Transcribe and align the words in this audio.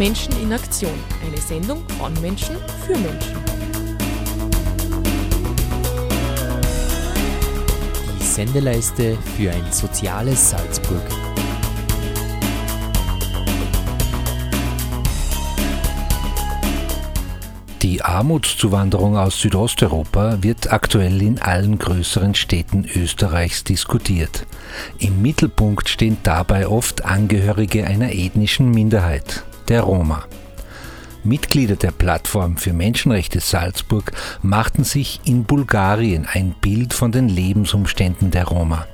Menschen 0.00 0.32
in 0.40 0.50
Aktion. 0.50 0.98
Eine 1.22 1.36
Sendung 1.36 1.84
von 1.98 2.14
Menschen 2.22 2.56
für 2.86 2.96
Menschen. 2.96 3.36
Die 8.18 8.24
Sendeleiste 8.24 9.18
für 9.36 9.50
ein 9.50 9.70
soziales 9.70 10.52
Salzburg. 10.52 11.02
Die 17.82 18.00
Armutszuwanderung 18.00 19.18
aus 19.18 19.38
Südosteuropa 19.38 20.38
wird 20.40 20.72
aktuell 20.72 21.20
in 21.20 21.38
allen 21.42 21.78
größeren 21.78 22.34
Städten 22.34 22.86
Österreichs 22.96 23.64
diskutiert. 23.64 24.46
Im 24.98 25.20
Mittelpunkt 25.20 25.90
stehen 25.90 26.16
dabei 26.22 26.68
oft 26.68 27.04
Angehörige 27.04 27.86
einer 27.86 28.14
ethnischen 28.14 28.70
Minderheit, 28.70 29.44
der 29.70 29.82
Roma. 29.82 30.24
Mitglieder 31.22 31.76
der 31.76 31.92
Plattform 31.92 32.56
für 32.56 32.72
Menschenrechte 32.72 33.40
Salzburg 33.40 34.12
machten 34.42 34.84
sich 34.84 35.20
in 35.24 35.44
Bulgarien 35.44 36.26
ein 36.30 36.54
Bild 36.60 36.92
von 36.92 37.12
den 37.12 37.28
Lebensumständen 37.28 38.30
der 38.30 38.44
Roma. 38.44 38.86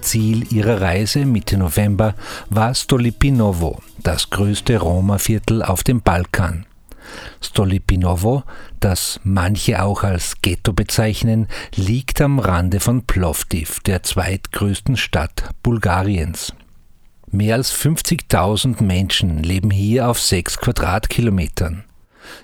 Ziel 0.00 0.52
ihrer 0.52 0.80
Reise 0.80 1.24
Mitte 1.24 1.56
November 1.56 2.14
war 2.50 2.74
Stolipinovo, 2.74 3.80
das 4.02 4.30
größte 4.30 4.78
Roma-Viertel 4.78 5.62
auf 5.62 5.82
dem 5.82 6.02
Balkan. 6.02 6.66
Stolipinovo, 7.40 8.44
das 8.80 9.20
manche 9.24 9.82
auch 9.82 10.02
als 10.02 10.40
Ghetto 10.40 10.72
bezeichnen, 10.72 11.48
liegt 11.74 12.20
am 12.20 12.38
Rande 12.38 12.80
von 12.80 13.02
Plovdiv, 13.02 13.80
der 13.80 14.02
zweitgrößten 14.02 14.96
Stadt 14.96 15.50
Bulgariens. 15.62 16.54
Mehr 17.34 17.56
als 17.56 17.74
50.000 17.74 18.80
Menschen 18.80 19.42
leben 19.42 19.72
hier 19.72 20.08
auf 20.08 20.20
sechs 20.20 20.56
Quadratkilometern. 20.56 21.82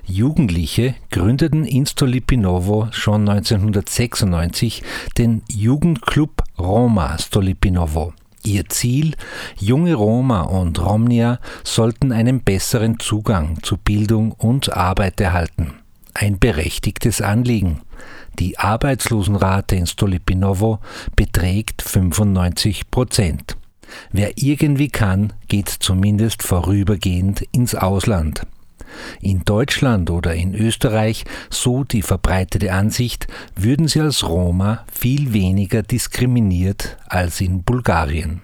Jugendliche 0.04 0.96
gründeten 1.12 1.64
in 1.64 1.86
Stolipinovo 1.86 2.88
schon 2.90 3.28
1996 3.28 4.82
den 5.16 5.42
Jugendclub 5.48 6.42
Roma 6.58 7.16
Stolipinovo. 7.18 8.14
Ihr 8.42 8.68
Ziel, 8.68 9.14
junge 9.60 9.94
Roma 9.94 10.40
und 10.40 10.84
Romnia 10.84 11.38
sollten 11.62 12.10
einen 12.10 12.40
besseren 12.40 12.98
Zugang 12.98 13.62
zu 13.62 13.76
Bildung 13.76 14.32
und 14.32 14.76
Arbeit 14.76 15.20
erhalten. 15.20 15.74
Ein 16.14 16.40
berechtigtes 16.40 17.20
Anliegen. 17.20 17.82
Die 18.40 18.58
Arbeitslosenrate 18.58 19.76
in 19.76 19.86
Stolipinovo 19.86 20.80
beträgt 21.14 21.80
95 21.80 22.90
Prozent. 22.90 23.56
Wer 24.12 24.32
irgendwie 24.36 24.88
kann, 24.88 25.32
geht 25.48 25.68
zumindest 25.68 26.42
vorübergehend 26.42 27.42
ins 27.52 27.74
Ausland. 27.74 28.46
In 29.20 29.44
Deutschland 29.44 30.10
oder 30.10 30.34
in 30.34 30.54
Österreich, 30.54 31.24
so 31.48 31.84
die 31.84 32.02
verbreitete 32.02 32.72
Ansicht, 32.72 33.26
würden 33.54 33.88
sie 33.88 34.00
als 34.00 34.28
Roma 34.28 34.84
viel 34.92 35.32
weniger 35.32 35.82
diskriminiert 35.82 36.96
als 37.08 37.40
in 37.40 37.62
Bulgarien. 37.62 38.42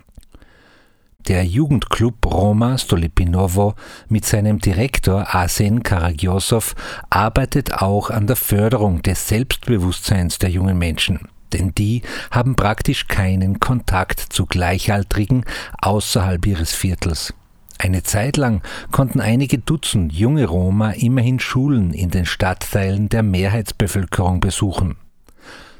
Der 1.29 1.45
Jugendclub 1.45 2.25
Roma 2.25 2.79
Stolipinovo 2.79 3.75
mit 4.09 4.25
seinem 4.25 4.61
Direktor 4.61 5.35
Arsen 5.35 5.83
Karagiosov 5.83 6.77
arbeitet 7.11 7.83
auch 7.83 8.11
an 8.11 8.29
der 8.29 8.37
Förderung 8.37 9.03
des 9.03 9.27
Selbstbewusstseins 9.27 10.39
der 10.39 10.51
jungen 10.51 10.79
Menschen 10.79 11.29
denn 11.53 11.73
die 11.75 12.03
haben 12.31 12.57
praktisch 12.57 13.09
keinen 13.09 13.61
Kontakt 13.61 14.21
zu 14.21 14.47
Gleichaltrigen 14.47 15.45
außerhalb 15.81 16.47
ihres 16.47 16.73
Viertels. 16.73 17.35
Eine 17.79 18.03
Zeit 18.03 18.37
lang 18.37 18.63
konnten 18.91 19.21
einige 19.21 19.59
Dutzend 19.59 20.13
junge 20.13 20.47
Roma 20.47 20.93
immerhin 20.93 21.39
Schulen 21.39 21.93
in 21.93 22.11
den 22.11 22.25
Stadtteilen 22.25 23.09
der 23.09 23.23
Mehrheitsbevölkerung 23.23 24.41
besuchen. 24.41 24.97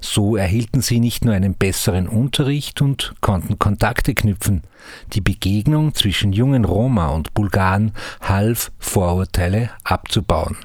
So 0.01 0.37
erhielten 0.37 0.83
sie 0.83 1.01
nicht 1.01 1.25
nur 1.25 1.35
einen 1.35 1.55
besseren 1.55 2.07
Unterricht 2.07 2.83
und 2.83 3.15
konnten 3.23 3.59
Kontakte 3.59 4.15
knüpfen. 4.15 4.63
Die 5.15 5.23
Begegnung 5.23 5.95
zwischen 5.95 6.33
jungen 6.33 6.65
Roma 6.65 7.09
und 7.09 7.33
Bulgaren 7.35 7.93
half, 8.21 8.71
Vorurteile 8.79 9.71
abzubauen. 9.83 10.57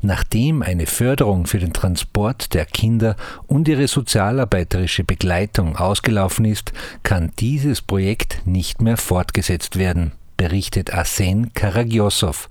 Nachdem 0.00 0.62
eine 0.62 0.86
Förderung 0.86 1.46
für 1.46 1.58
den 1.58 1.72
Transport 1.72 2.54
der 2.54 2.64
Kinder 2.64 3.16
und 3.46 3.68
ihre 3.68 3.88
sozialarbeiterische 3.88 5.04
Begleitung 5.04 5.76
ausgelaufen 5.76 6.44
ist, 6.44 6.72
kann 7.02 7.32
dieses 7.38 7.82
Projekt 7.82 8.42
nicht 8.46 8.82
mehr 8.82 8.96
fortgesetzt 8.96 9.78
werden 9.78 10.12
berichtet 10.38 10.94
Arsen 10.94 11.52
Karagiosov. 11.52 12.48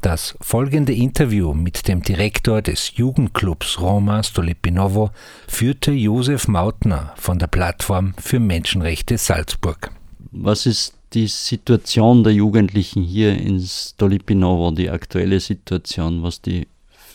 Das 0.00 0.36
folgende 0.40 0.92
Interview 0.92 1.54
mit 1.54 1.86
dem 1.86 2.02
Direktor 2.02 2.62
des 2.62 2.96
Jugendclubs 2.96 3.80
Roma 3.80 4.22
Stolipinovo 4.22 5.10
führte 5.46 5.92
Josef 5.92 6.48
Mautner 6.48 7.12
von 7.16 7.38
der 7.38 7.48
Plattform 7.48 8.14
für 8.18 8.40
Menschenrechte 8.40 9.18
Salzburg. 9.18 9.90
Was 10.30 10.66
ist 10.66 10.97
die 11.13 11.27
Situation 11.27 12.23
der 12.23 12.33
Jugendlichen 12.33 13.03
hier 13.03 13.37
in 13.37 13.59
Stolipinovo, 13.59 14.71
die 14.71 14.89
aktuelle 14.89 15.39
Situation, 15.39 16.23
was 16.23 16.41
die, 16.41 16.67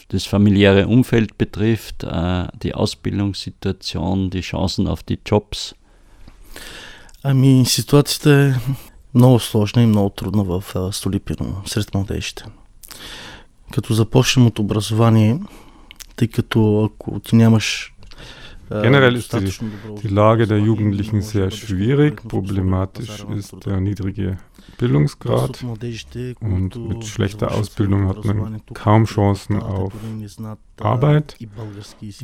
das 0.09 0.25
familiäre 0.25 0.87
Umfeld 0.87 1.37
betrifft, 1.37 2.05
äh, 2.05 2.47
die 2.63 2.75
Ausbildungssituation, 2.75 4.31
die 4.31 4.43
Chancen 4.43 4.87
auf 4.87 5.03
die 5.03 5.19
Jobs? 5.25 5.75
Ами 7.23 7.65
ситуацията 7.67 8.33
е 8.33 8.55
много 9.15 9.39
сложна 9.39 9.83
и 9.83 9.87
много 9.87 10.11
трудна 10.11 10.45
в 10.45 10.63
Столипино 10.93 11.63
сред 11.67 11.95
младежите. 11.95 12.45
Като 13.73 13.95
започнем 13.95 14.47
от 14.47 14.59
образование, 14.59 15.39
тъй 16.17 16.29
като 16.29 16.85
ако 16.85 17.21
ти 17.21 17.37
нямаш 17.37 17.92
Generell 18.73 19.17
ist 19.17 19.33
die, 19.33 19.51
die 20.03 20.09
Lage 20.09 20.47
der 20.47 20.59
Jugendlichen 20.59 21.23
sehr 21.23 21.51
schwierig. 21.51 22.23
Problematisch 22.29 23.25
ist 23.35 23.55
der 23.65 23.81
niedrige 23.81 24.39
Bildungsgrad 24.77 25.65
und 26.41 26.77
mit 26.89 27.05
schlechter 27.05 27.53
Ausbildung 27.53 28.09
hat 28.09 28.25
man 28.25 28.61
kaum 28.75 29.05
Chancen 29.07 29.63
auf 29.63 29.93
Arbeit. 30.81 31.37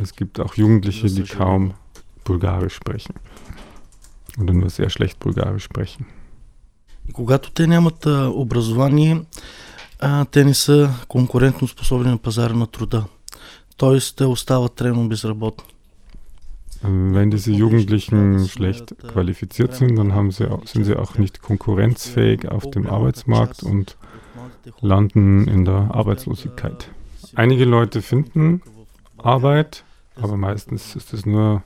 Es 0.00 0.14
gibt 0.14 0.38
auch 0.41 0.54
Jugendliche, 0.54 1.06
die 1.06 1.22
kaum 1.22 1.75
Bulgarisch 2.25 2.75
sprechen 2.75 3.14
oder 4.41 4.52
nur 4.52 4.70
sehr 4.70 4.91
schlecht 4.91 5.19
Bulgarisch 5.19 5.64
sprechen. 5.64 6.06
И 7.08 7.12
когато 7.12 7.50
те 7.50 7.66
нямат 7.66 8.06
а, 8.06 8.30
образование, 8.30 9.22
а, 10.00 10.25
те 10.25 10.44
не 10.44 10.54
са 10.54 10.91
конкурентно 11.08 11.69
способни 11.69 12.10
на 12.10 12.19
пазара 12.19 12.54
на 12.54 12.66
труда. 12.66 13.04
Тоест, 13.76 14.16
те 14.16 14.25
остават 14.25 14.75
трайно 14.75 15.08
безработни. 15.08 15.64
Wenn 16.82 17.30
diese 17.30 17.50
Jugendlichen 17.50 18.47
schlecht 18.47 18.94
qualifiziert 19.08 19.75
sind, 19.75 19.97
dann 19.97 20.12
haben 20.12 20.30
sie, 20.30 20.47
sind 20.66 20.84
sie 20.84 20.97
auch 20.97 21.16
nicht 21.16 21.41
konkurrenzfähig 21.41 22.48
auf 22.48 22.70
dem 22.70 22.86
Arbeitsmarkt 22.86 23.62
und 23.62 23.97
landen 24.80 25.48
in 25.48 25.64
der 25.64 25.94
Arbeitslosigkeit. 25.94 26.91
Einige 27.34 27.64
Leute 27.64 28.02
finden 28.02 28.60
Arbeit, 29.16 29.84
aber 30.16 30.36
meistens 30.36 30.94
ist 30.94 31.14
es 31.14 31.25
nur 31.25 31.62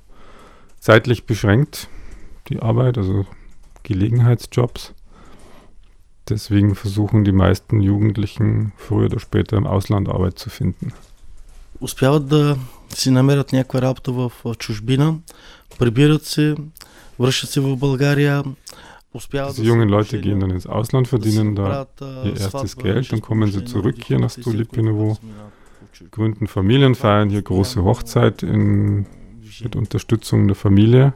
zeitlich 0.78 1.26
beschränkt, 1.26 1.88
die 2.48 2.60
Arbeit, 2.60 2.96
also 2.96 3.26
Gelegenheitsjobs. 3.82 4.94
Deswegen 6.28 6.76
versuchen 6.76 7.24
die 7.24 7.32
meisten 7.32 7.80
Jugendlichen 7.80 8.72
früher 8.76 9.06
oder 9.06 9.18
später 9.18 9.56
im 9.56 9.66
Ausland 9.66 10.08
Arbeit 10.08 10.38
zu 10.38 10.48
finden. 10.48 10.92
Успяват 11.80 12.28
да 12.28 12.56
си 12.94 13.10
намерят 13.10 13.52
някаква 13.52 13.82
работа 13.82 14.12
в, 14.12 14.32
в 14.44 14.54
чужбина, 14.54 15.14
прибират 15.78 16.24
се, 16.24 16.56
връщат 17.18 17.50
се 17.50 17.60
в 17.60 17.76
България. 17.76 18.44
Diese 19.14 19.64
jungen 19.64 19.88
Leute 19.88 20.20
gehen 20.20 20.38
dann 20.40 20.50
ins 20.50 20.66
Ausland, 20.66 21.08
verdienen 21.08 21.56
da 21.56 21.86
ihr 22.24 22.36
erstes 22.38 22.76
Geld, 22.76 23.10
dann 23.10 23.22
kommen 23.22 23.50
sie 23.50 23.64
zurück 23.64 23.96
hier 24.06 24.18
nach 24.18 24.30
Stolipinovo, 24.30 25.16
gründen 26.10 26.46
Familien, 26.46 26.94
feiern 26.94 27.30
hier 27.30 27.42
große 27.42 27.82
Hochzeit 27.82 28.42
in, 28.42 29.06
mit 29.64 29.74
Unterstützung 29.76 30.46
der 30.46 30.54
Familie. 30.54 31.14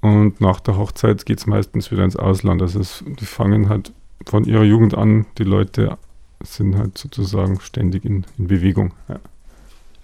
Und 0.00 0.40
nach 0.40 0.60
der 0.60 0.76
Hochzeit 0.76 1.24
geht 1.24 1.38
es 1.38 1.46
meistens 1.46 1.90
wieder 1.90 2.04
ins 2.04 2.16
Ausland. 2.16 2.60
Also 2.60 2.80
es, 2.80 3.02
die 3.20 3.24
fangen 3.24 3.70
halt 3.70 3.92
von 4.26 4.44
ihrer 4.44 4.64
Jugend 4.64 4.94
an, 4.94 5.26
die 5.38 5.44
Leute 5.44 5.96
sind 6.42 6.76
halt 6.76 6.98
sozusagen 6.98 7.58
ständig 7.60 8.04
in, 8.04 8.26
in 8.38 8.46
Bewegung. 8.46 8.92
Ja. 9.08 9.18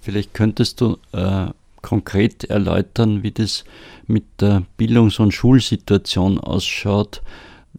Vielleicht 0.05 0.35
könntest 0.35 0.81
du 0.81 0.99
äh, 1.13 1.47
konkret 1.81 2.43
erläutern, 2.43 3.23
wie 3.23 3.31
das 3.31 3.65
mit 4.05 4.23
der 4.39 4.61
Bildungs- 4.77 5.17
und 5.17 5.33
Schulsituation 5.33 6.39
ausschaut. 6.39 7.23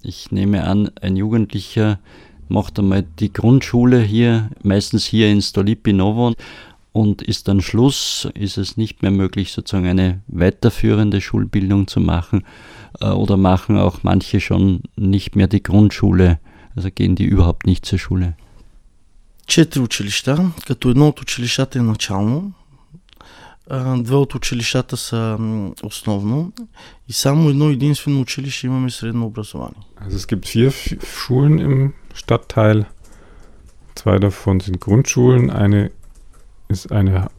Ich 0.02 0.32
nehme 0.32 0.64
an, 0.64 0.90
ein 1.00 1.14
Jugendlicher 1.14 2.00
macht 2.49 2.81
einmal 2.81 3.05
die 3.20 3.32
Grundschule 3.32 4.02
hier, 4.02 4.50
meistens 4.64 5.06
hier 5.06 5.31
in 5.31 5.40
Stolipinovo 5.40 6.34
und 6.90 7.23
ist 7.23 7.46
dann 7.46 7.61
Schluss, 7.61 8.28
ist 8.34 8.58
es 8.58 8.76
nicht 8.76 9.02
mehr 9.02 9.12
möglich, 9.12 9.52
sozusagen 9.52 9.87
eine 9.87 10.20
weiterführende 10.26 11.20
Schulbildung 11.20 11.87
zu 11.87 12.00
machen 12.00 12.44
äh, 13.00 13.06
oder 13.06 13.37
machen 13.37 13.78
auch 13.78 14.02
manche 14.02 14.40
schon 14.40 14.82
nicht 14.96 15.37
mehr 15.37 15.46
die 15.46 15.62
Grundschule 15.62 16.40
Also 16.75 16.90
gehen 16.90 17.14
die 17.14 17.25
überhaupt 17.25 17.69
nicht 17.69 17.87
zur 17.87 18.00
Schule? 18.00 18.34
Четири 19.47 19.83
училища, 19.83 20.51
като 20.67 20.89
едно 20.89 21.07
от 21.07 21.21
училищата 21.21 21.79
е 21.79 21.81
начално, 21.81 22.53
две 23.97 24.15
от 24.15 24.35
училищата 24.35 24.97
са 24.97 25.38
основно 25.83 26.53
и 27.07 27.13
само 27.13 27.49
едно 27.49 27.69
единствено 27.69 28.21
училище 28.21 28.67
имаме 28.67 28.89
средно 28.89 29.25
образование. 29.25 29.81
Also 30.01 30.17
es 30.17 30.27
gibt 30.27 30.45
vier 30.45 30.71
Schulen 31.15 31.59
im 31.59 31.93
Stadtteil. 32.13 32.85
Zwei 33.95 34.17
davon 34.19 34.59
sind 34.61 34.79
Grundschulen. 34.79 35.49
Eine 35.49 35.91
ist 36.69 36.91
eine, 36.91 37.29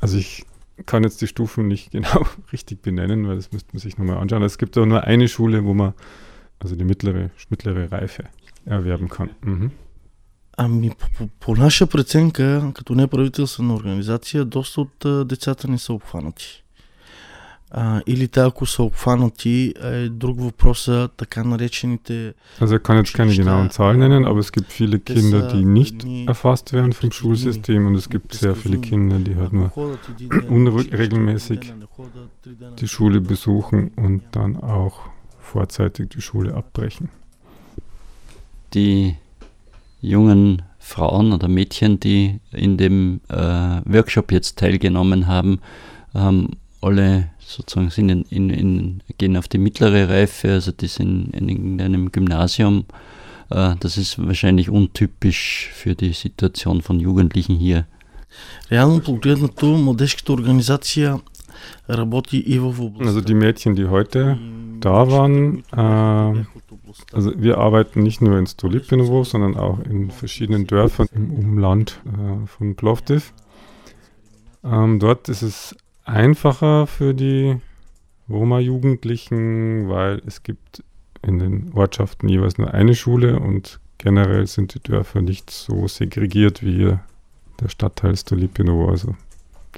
also 0.00 0.16
ich 0.16 0.44
kann 0.86 1.02
jetzt 1.02 1.20
die 1.20 1.26
Stufen 1.26 1.68
nicht 1.68 1.90
genau 1.90 2.24
richtig 2.52 2.82
benennen, 2.82 3.26
weil 3.28 3.36
das 3.36 3.52
müsste 3.52 3.70
man 3.72 3.80
sich 3.80 3.98
nochmal 3.98 4.18
anschauen. 4.18 4.42
Es 4.42 4.58
gibt 4.58 4.76
aber 4.76 4.86
nur 4.86 5.04
eine 5.04 5.28
Schule, 5.28 5.64
wo 5.64 5.74
man 5.74 5.92
also 6.60 6.74
die 6.76 6.84
mittlere, 6.84 7.30
mittlere 7.50 7.92
Reife 7.92 8.24
erwerben 8.64 9.08
kann. 9.08 9.30
Mhm. 9.42 9.70
Ами, 10.60 10.90
по, 10.90 11.28
по 11.40 11.56
наша 11.56 11.86
преценка, 11.86 12.72
като 12.74 12.94
неправителствена 12.94 13.74
организация, 13.74 14.44
доста 14.44 14.80
от 14.80 15.04
а, 15.04 15.24
децата 15.24 15.68
не 15.68 15.78
са 15.78 15.92
обхванати. 15.92 16.64
А, 17.70 18.02
или 18.06 18.28
те, 18.28 18.40
ако 18.40 18.66
са 18.66 18.82
обхванати, 18.82 19.74
е 19.82 20.08
друг 20.08 20.40
въпрос 20.40 20.82
са 20.82 21.08
така 21.16 21.44
наречените... 21.44 22.34
Also 22.60 22.78
ich 22.78 22.82
kann 22.82 22.96
jetzt 23.02 23.14
keine 23.16 23.32
genauen 23.32 23.70
Zahlen 23.70 23.98
nennen, 23.98 24.24
aber 24.24 24.40
es 24.40 24.52
gibt 24.52 24.70
viele 24.80 24.98
Kinder, 24.98 25.40
die 25.52 25.64
nicht 25.80 25.98
erfasst 26.34 26.72
werden 26.72 26.92
vom 26.92 27.10
Schulsystem 27.12 27.86
und 27.86 27.94
es 28.02 28.08
gibt 28.14 28.30
sehr 28.44 28.56
viele 28.62 28.78
Kinder, 28.88 29.16
die 29.26 29.34
halt 29.40 29.52
nur 29.52 29.70
unregelmäßig 30.56 31.60
die 32.80 32.88
Schule 32.94 33.20
besuchen 33.20 33.78
und 34.04 34.22
dann 34.36 34.52
auch 34.78 34.96
vorzeitig 35.52 36.04
die 36.14 36.22
Schule 36.28 36.50
abbrechen. 36.60 37.06
Die 38.74 39.16
jungen 40.02 40.62
Frauen 40.78 41.32
oder 41.32 41.48
Mädchen, 41.48 42.00
die 42.00 42.40
in 42.52 42.76
dem 42.76 43.20
äh, 43.28 43.34
Workshop 43.84 44.32
jetzt 44.32 44.58
teilgenommen 44.58 45.26
haben, 45.26 45.60
haben 46.14 46.56
alle 46.80 47.30
sozusagen 47.40 47.90
sind 47.90 48.10
in, 48.10 48.22
in, 48.30 48.50
in, 48.50 49.02
gehen 49.18 49.36
auf 49.36 49.48
die 49.48 49.58
mittlere 49.58 50.08
Reife, 50.08 50.52
also 50.52 50.70
die 50.72 50.86
sind 50.86 51.34
in 51.34 51.48
irgendeinem 51.48 52.12
Gymnasium. 52.12 52.84
Äh, 53.50 53.74
das 53.80 53.96
ist 53.96 54.18
wahrscheinlich 54.24 54.70
untypisch 54.70 55.70
für 55.72 55.94
die 55.94 56.12
Situation 56.12 56.82
von 56.82 57.00
Jugendlichen 57.00 57.56
hier. 57.56 57.86
Реално 58.70 59.00
погледнато, 59.00 59.66
младежката 59.66 60.32
организация 60.32 61.20
also 63.05 63.21
die 63.21 63.33
Mädchen, 63.33 63.75
die 63.75 63.87
heute 63.87 64.37
da 64.79 65.09
waren, 65.09 65.63
äh, 65.71 66.45
also 67.13 67.31
wir 67.35 67.57
arbeiten 67.57 68.03
nicht 68.03 68.21
nur 68.21 68.37
in 68.37 68.47
Stolipinovo, 68.47 69.23
sondern 69.23 69.55
auch 69.55 69.79
in 69.79 70.11
verschiedenen 70.11 70.67
Dörfern 70.67 71.07
im 71.13 71.31
Umland 71.31 72.01
äh, 72.05 72.45
von 72.47 72.75
Plovdiv. 72.75 73.33
Ähm, 74.63 74.99
dort 74.99 75.29
ist 75.29 75.41
es 75.41 75.75
einfacher 76.05 76.87
für 76.87 77.13
die 77.13 77.57
Roma-Jugendlichen, 78.29 79.89
weil 79.89 80.21
es 80.25 80.43
gibt 80.43 80.83
in 81.21 81.39
den 81.39 81.71
Ortschaften 81.73 82.27
jeweils 82.27 82.57
nur 82.57 82.73
eine 82.73 82.95
Schule 82.95 83.39
und 83.39 83.79
generell 83.97 84.47
sind 84.47 84.73
die 84.75 84.81
Dörfer 84.81 85.21
nicht 85.21 85.49
so 85.49 85.87
segregiert 85.87 86.63
wie 86.63 86.97
der 87.59 87.69
Stadtteil 87.69 88.15
Stolipinovo. 88.15 88.89
Also 88.89 89.15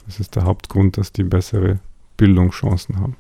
das 0.07 0.21
ist 0.21 0.37
der 0.37 0.45
Hauptgrund, 0.45 0.97
dass 0.97 1.13
die 1.13 1.25
bessere 1.25 1.81
Bildungschancen 2.17 2.99
haben. 2.99 3.17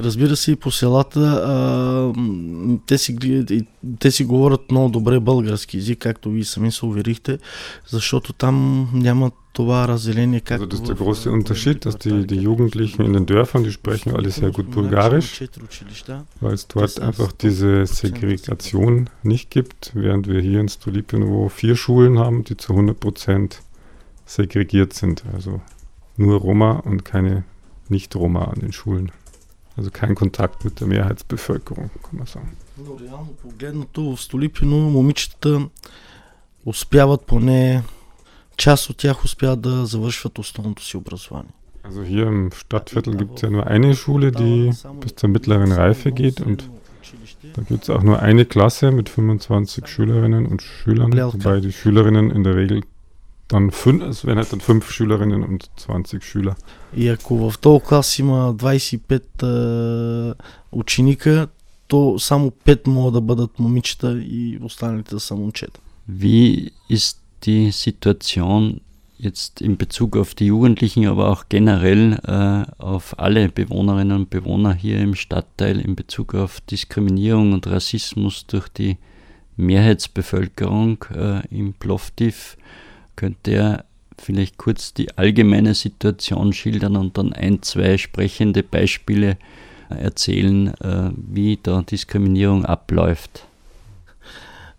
Разбира 0.00 0.36
се, 0.36 0.52
и 0.52 0.56
по 0.56 0.70
селата 0.70 1.20
а, 1.20 2.12
те, 2.86 2.98
си, 2.98 3.16
те 3.98 4.10
си 4.10 4.24
говорят 4.24 4.70
много 4.70 4.88
добре 4.88 5.20
български 5.20 5.76
язик, 5.76 5.98
както 5.98 6.30
вие 6.30 6.44
сами 6.44 6.72
се 6.72 6.86
уверихте, 6.86 7.38
защото 7.86 8.32
там 8.32 8.88
няма 8.94 9.30
това 9.52 9.88
разделение. 9.88 10.40
Also 10.40 10.66
das 10.66 10.74
ist 10.74 10.88
der 10.88 10.96
große 10.96 11.30
Unterschied, 11.30 11.78
dass 11.84 11.96
die, 11.96 12.26
die 12.26 12.42
Jugendlichen 12.50 13.02
in 13.02 13.12
den 13.12 13.26
Dörfern, 13.26 13.62
die 13.62 13.70
sprechen 13.80 14.10
alle 14.16 14.30
sehr 14.30 14.50
gut 14.50 14.68
Bulgarisch, 14.72 15.30
weil 16.40 16.54
es 16.54 16.66
dort 16.66 16.98
einfach 17.08 17.30
diese 17.44 17.86
Segregation 17.86 18.92
nicht 19.22 19.46
gibt, 19.50 19.92
während 19.94 20.26
wir 20.26 20.40
hier 20.40 20.58
in 20.64 20.68
Stolipinovo 20.68 21.48
vier 21.48 21.76
Schulen 21.76 22.18
haben, 22.18 22.42
die 22.42 22.56
zu 22.56 22.72
100% 22.72 23.60
segregiert 24.26 24.92
sind. 24.92 25.22
Also 25.32 25.60
nur 26.18 26.40
Roma 26.40 26.72
und 26.72 27.04
keine 27.04 27.44
Nicht-Roma 27.88 28.44
an 28.44 28.60
den 28.60 28.72
Schulen. 28.72 29.12
Also 29.76 29.90
kein 29.90 30.14
Kontakt 30.14 30.64
mit 30.64 30.80
der 30.80 30.86
Mehrheitsbevölkerung, 30.86 31.90
kann 32.02 32.18
man 32.18 32.26
sagen. 32.26 32.56
Но 32.78 32.98
реално 33.00 33.32
погледнато 33.42 34.16
в 34.16 34.20
Столипино 34.20 34.76
момичетата 34.76 35.68
успяват 36.64 37.26
поне 37.26 37.82
част 38.56 38.90
от 38.90 38.96
тях 38.96 39.24
успяват 39.24 39.60
да 39.60 39.86
завършват 39.86 40.38
основното 40.38 40.84
си 40.84 40.96
образование. 40.96 41.52
Also 41.84 42.02
hier 42.02 42.26
im 42.26 42.50
Stadtviertel 42.50 43.14
gibt 43.20 43.34
es 43.36 43.42
ja 43.42 43.50
nur 43.50 43.66
eine 43.66 43.94
Schule, 43.94 44.32
die 44.32 44.72
bis 45.02 45.12
zur 45.16 45.28
mittleren 45.28 45.70
Reife 45.70 46.12
geht 46.12 46.40
und 46.40 46.70
da 47.54 47.60
gibt 47.62 47.82
es 47.84 47.90
auch 47.90 48.02
nur 48.02 48.20
eine 48.20 48.46
Klasse 48.46 48.90
mit 48.90 49.10
25 49.10 49.86
Schülerinnen 49.86 50.46
und 50.46 50.62
Schülern, 50.62 51.12
wobei 51.12 51.60
die 51.60 51.72
Schülerinnen 51.72 52.30
in 52.30 52.42
der 52.42 52.56
Regel 52.56 52.80
dann 53.48 53.70
fünf, 53.70 54.02
es 54.02 54.24
wären 54.24 54.38
halt 54.38 54.52
dann 54.52 54.60
fünf 54.60 54.90
Schülerinnen 54.90 55.42
und 55.44 55.70
20 55.76 56.22
Schüler. 56.24 56.56
И 56.96 57.08
ако 57.08 57.50
в 57.50 57.58
този 57.58 57.84
клас 57.84 58.18
има 58.18 58.52
25 58.52 59.42
а, 59.42 60.34
ученика, 60.72 61.48
то 61.88 62.18
само 62.18 62.50
5 62.50 62.86
могат 62.86 63.14
да 63.14 63.20
бъдат 63.20 63.58
момичета 63.58 64.18
и 64.18 64.58
останалите 64.62 65.14
да 65.14 65.20
са 65.20 65.34
момчета. 65.34 65.80
Wie 66.10 66.70
ist 66.90 67.18
die 67.46 67.72
Situation 67.72 68.80
jetzt 69.18 69.60
in 69.60 69.76
Bezug 69.76 70.16
auf 70.16 70.34
die 70.34 70.46
Jugendlichen, 70.46 71.06
aber 71.06 71.30
auch 71.30 71.44
generell 71.48 72.18
äh, 72.26 72.82
auf 72.82 73.18
alle 73.18 73.48
Bewohnerinnen 73.48 74.16
und 74.16 74.30
Bewohner 74.30 74.74
hier 74.74 74.98
im 75.00 75.14
Stadtteil 75.14 75.80
in 75.80 75.94
Bezug 75.96 76.34
auf 76.34 76.60
Diskriminierung 76.60 77.52
und 77.52 77.66
Rassismus 77.66 78.46
durch 78.46 78.68
die 78.68 78.96
Mehrheitsbevölkerung 79.56 81.04
äh, 81.14 81.46
im 81.48 81.74
Plovdiv? 81.74 82.56
Könnte 83.18 83.50
er 83.52 83.84
vielleicht 84.18 84.58
kurz 84.58 84.94
die 84.94 85.16
allgemeine 85.16 85.74
Situation 85.74 86.52
schildern 86.52 86.96
und 86.96 87.16
dann 87.16 87.32
ein, 87.32 87.62
zwei 87.62 87.98
sprechende 87.98 88.62
Beispiele 88.62 89.36
erzählen, 89.88 90.68
äh, 90.80 91.10
wie 91.16 91.58
da 91.62 91.82
Diskriminierung 91.82 92.64
abläuft? 92.64 93.46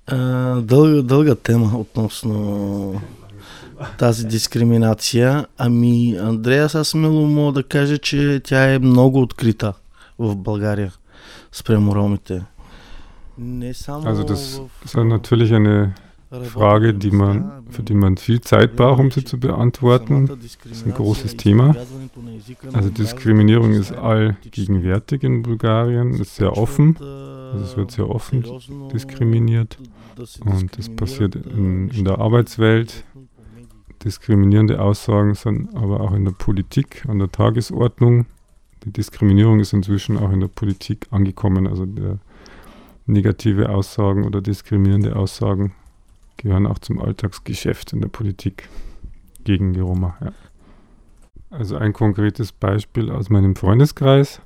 Дълга, 0.07 1.03
дълга 1.03 1.35
тема 1.35 1.77
относно 1.77 3.01
тази 3.97 4.25
дискриминация. 4.25 5.45
Ами, 5.57 6.17
Андреас, 6.17 6.75
аз 6.75 6.87
смело 6.87 7.27
мога 7.27 7.51
да 7.51 7.63
кажа, 7.63 7.97
че 7.97 8.41
тя 8.43 8.73
е 8.73 8.79
много 8.79 9.21
открита 9.21 9.73
в 10.19 10.35
България 10.35 10.93
спрямо 11.51 11.95
ромите. 11.95 12.43
Не 13.37 13.73
само 13.73 14.07
also 14.07 14.23
das 14.23 14.61
ist 14.85 15.03
natürlich 15.03 15.51
eine 15.51 15.93
Frage, 16.30 16.94
die 16.94 17.10
man, 17.10 17.64
für 17.70 17.82
die 17.82 17.94
man 17.94 18.16
viel 18.16 18.40
Zeit 18.40 18.76
braucht, 18.76 19.00
um 19.00 19.10
sie 19.10 19.24
zu 19.24 19.40
beantworten. 19.40 20.26
Das 20.26 20.58
ist 20.70 20.86
ein 20.86 20.94
großes 20.94 21.36
Thema. 21.36 21.74
Also 22.72 22.88
Diskriminierung 22.90 23.72
ist 23.72 23.92
allgegenwärtig 23.92 25.24
in 25.24 25.42
Bulgarien, 25.42 26.14
ist 26.14 26.36
sehr 26.36 26.56
offen. 26.56 26.96
Also 27.00 27.64
es 27.64 27.76
wird 27.76 27.90
sehr 27.90 28.08
offen 28.08 28.44
diskriminiert. 28.92 29.76
Und 30.44 30.78
das 30.78 30.88
passiert 30.88 31.34
in, 31.34 31.88
in 31.88 32.04
der 32.04 32.18
Arbeitswelt. 32.18 33.04
Diskriminierende 34.04 34.80
Aussagen 34.80 35.34
sind 35.34 35.74
aber 35.74 36.00
auch 36.00 36.12
in 36.12 36.24
der 36.24 36.32
Politik, 36.32 37.04
an 37.08 37.18
der 37.18 37.32
Tagesordnung. 37.32 38.26
Die 38.84 38.92
Diskriminierung 38.92 39.58
ist 39.58 39.72
inzwischen 39.72 40.16
auch 40.16 40.30
in 40.30 40.40
der 40.40 40.48
Politik 40.48 41.08
angekommen. 41.10 41.66
Also 41.66 41.86
der 41.86 42.18
negative 43.06 43.68
Aussagen 43.68 44.24
oder 44.24 44.40
diskriminierende 44.40 45.16
Aussagen 45.16 45.72
gehören 46.36 46.66
auch 46.66 46.78
zum 46.78 47.00
Alltagsgeschäft 47.00 47.92
in 47.92 48.00
der 48.00 48.08
Politik 48.08 48.68
gegen 49.44 49.72
die 49.72 49.80
Roma. 49.80 50.16
Ja. 50.20 50.32
Also 51.50 51.76
ein 51.76 51.92
konkretes 51.92 52.52
Beispiel 52.52 53.10
aus 53.10 53.28
meinem 53.28 53.56
Freundeskreis. 53.56 54.40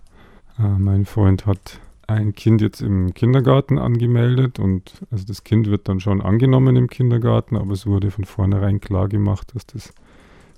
Äh, 0.58 0.62
mein 0.62 1.04
Freund 1.04 1.46
hat 1.46 1.80
ein 2.06 2.34
Kind 2.34 2.60
jetzt 2.60 2.80
im 2.80 3.14
Kindergarten 3.14 3.78
angemeldet 3.78 4.58
und 4.58 5.02
also 5.10 5.24
das 5.24 5.44
Kind 5.44 5.68
wird 5.68 5.88
dann 5.88 6.00
schon 6.00 6.20
angenommen 6.20 6.76
im 6.76 6.88
Kindergarten, 6.88 7.56
aber 7.56 7.72
es 7.72 7.86
wurde 7.86 8.10
von 8.10 8.24
vornherein 8.24 8.80
klar 8.80 9.08
gemacht, 9.08 9.54
dass 9.54 9.66
das 9.66 9.94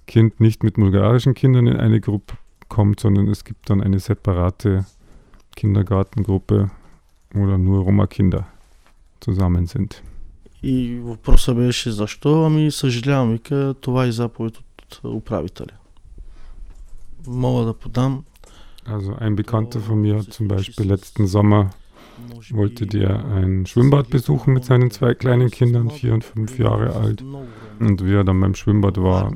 Kind 0.06 0.40
nicht 0.40 0.62
mit 0.62 0.74
bulgarischen 0.74 1.34
Kindern 1.34 1.66
in 1.66 1.76
eine 1.76 2.00
Gruppe 2.00 2.36
kommt, 2.68 3.00
sondern 3.00 3.28
es 3.28 3.44
gibt 3.44 3.70
dann 3.70 3.80
eine 3.80 3.98
separate 3.98 4.86
Kindergartengruppe, 5.54 6.70
wo 7.32 7.46
dann 7.46 7.64
nur 7.64 7.82
Roma-Kinder 7.82 8.46
zusammen 9.20 9.66
sind. 9.66 10.02
И 10.65 10.99
въпросът 11.03 11.55
беше 11.55 11.91
защо? 11.91 12.45
Ами 12.45 12.71
съжалявам, 12.71 13.31
вика, 13.31 13.75
това 13.81 14.05
е 14.05 14.11
заповед 14.11 14.57
от 14.57 15.01
управителя. 15.03 15.73
Мога 17.27 17.65
да 17.65 17.73
подам. 17.73 18.23
Also 18.87 19.11
ein 19.19 19.35
Bekannter 19.35 19.79
von 19.79 20.01
mir 20.01 20.15
hat 20.19 20.33
zum 20.33 20.47
Beispiel 20.47 20.85
letzten 20.93 21.27
Sommer 21.27 21.69
wollte 22.51 22.87
der 22.87 23.25
ein 23.25 23.65
Schwimmbad 23.65 24.09
besuchen 24.09 24.53
mit 24.55 24.65
seinen 24.65 24.89
zwei 24.91 25.13
kleinen 25.13 25.49
Kindern, 25.49 25.91
vier 25.91 26.13
und 26.13 26.23
fünf 26.23 26.57
Jahre 26.57 26.95
alt. 26.95 27.23
Und 27.79 28.03
wie 28.03 28.13
er 28.13 28.23
dann 28.23 28.41
beim 28.41 28.55
Schwimmbad 28.55 28.97
war 28.97 29.31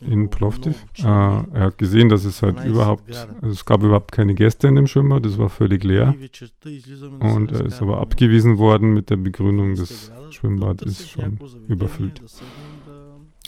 in 0.00 0.30
Plovdiv, 0.30 0.84
äh, 0.98 1.02
er 1.04 1.60
hat 1.60 1.78
gesehen, 1.78 2.08
dass 2.08 2.24
es 2.24 2.42
halt 2.42 2.64
überhaupt, 2.64 3.10
also 3.40 3.52
es 3.52 3.64
gab 3.64 3.82
überhaupt 3.82 4.12
keine 4.12 4.34
Gäste 4.34 4.68
in 4.68 4.74
dem 4.74 4.86
Schwimmbad, 4.86 5.26
es 5.26 5.38
war 5.38 5.48
völlig 5.48 5.84
leer. 5.84 6.14
Und 7.20 7.52
er 7.52 7.64
ist 7.64 7.80
aber 7.82 8.00
abgewiesen 8.00 8.58
worden 8.58 8.94
mit 8.94 9.10
der 9.10 9.16
Begründung, 9.16 9.74
das 9.74 10.12
Schwimmbad 10.30 10.82
ist 10.82 11.08
schon 11.10 11.38
überfüllt. 11.68 12.22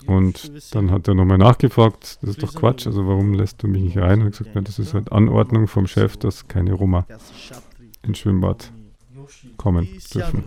Und 0.07 0.75
dann 0.75 0.91
hat 0.91 1.09
er 1.09 1.15
nochmal 1.15 1.39
nachgefragt, 1.39 2.19
das 2.23 2.31
ist 2.31 2.43
doch 2.43 2.55
Quatsch, 2.55 2.87
also 2.87 3.07
warum 3.07 3.35
lässt 3.35 3.63
du 3.63 3.69
mich 3.69 3.83
nicht 3.83 3.99
rein? 3.99 4.21
Und 4.21 4.27
er 4.27 4.31
gesagt, 4.31 4.51
na, 4.55 4.61
das 4.61 4.79
ist 4.79 4.95
halt 4.95 5.13
Anordnung 5.13 5.67
vom 5.69 5.87
Chef, 5.87 6.17
dass 6.17 6.49
keine 6.49 6.73
Roma 6.73 7.07
ins 8.03 8.19
Schwimmbad 8.19 8.73
kommen 9.57 9.89
dürfen. 10.15 10.45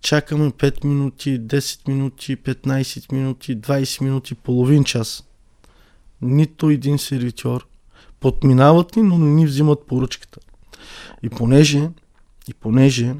Чакаме 0.00 0.50
5 0.50 0.84
минути, 0.84 1.38
10 1.38 1.88
минути, 1.88 2.36
15 2.36 3.12
минути, 3.12 3.56
20 3.56 4.00
минути, 4.00 4.34
половин 4.34 4.84
час. 4.84 5.24
Нито 6.22 6.70
един 6.70 6.98
сервитьор. 6.98 7.66
Подминават 8.20 8.96
ни, 8.96 9.02
но 9.02 9.18
не 9.18 9.30
ни 9.30 9.46
взимат 9.46 9.86
поръчката. 9.86 10.40
И 11.22 11.28
понеже, 11.28 11.90
и 12.48 12.54
понеже 12.54 13.14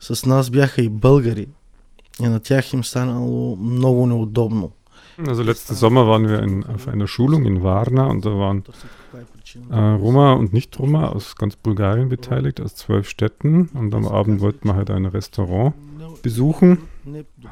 с 0.00 0.26
нас 0.26 0.50
бяха 0.50 0.82
и 0.82 0.88
българи, 0.88 1.46
и 2.22 2.26
на 2.26 2.40
тях 2.40 2.72
им 2.72 2.84
станало 2.84 3.56
много 3.56 4.06
неудобно. 4.06 4.70
Also 5.26 5.42
letzten 5.42 5.74
Sommer 5.74 6.06
waren 6.06 6.28
wir 6.28 6.40
in, 6.44 6.64
auf 6.64 6.86
einer 6.86 7.08
Schulung 7.08 7.44
in 7.44 7.60
Varna 7.60 8.06
und 8.06 8.24
da 8.24 8.38
waren 8.38 8.62
äh, 9.68 9.76
Roma 9.76 10.34
und 10.34 10.52
Nicht-Roma 10.52 11.08
aus 11.08 11.34
ganz 11.34 11.56
Bulgarien 11.56 12.08
beteiligt, 12.08 12.60
aus 12.60 12.76
zwölf 12.76 13.08
Städten. 13.08 13.68
Und 13.74 13.92
am 13.96 14.06
Abend 14.06 14.40
wollten 14.40 14.68
wir 14.68 14.76
halt 14.76 14.90
ein 14.90 15.06
Restaurant 15.06 15.74
besuchen, 16.22 16.78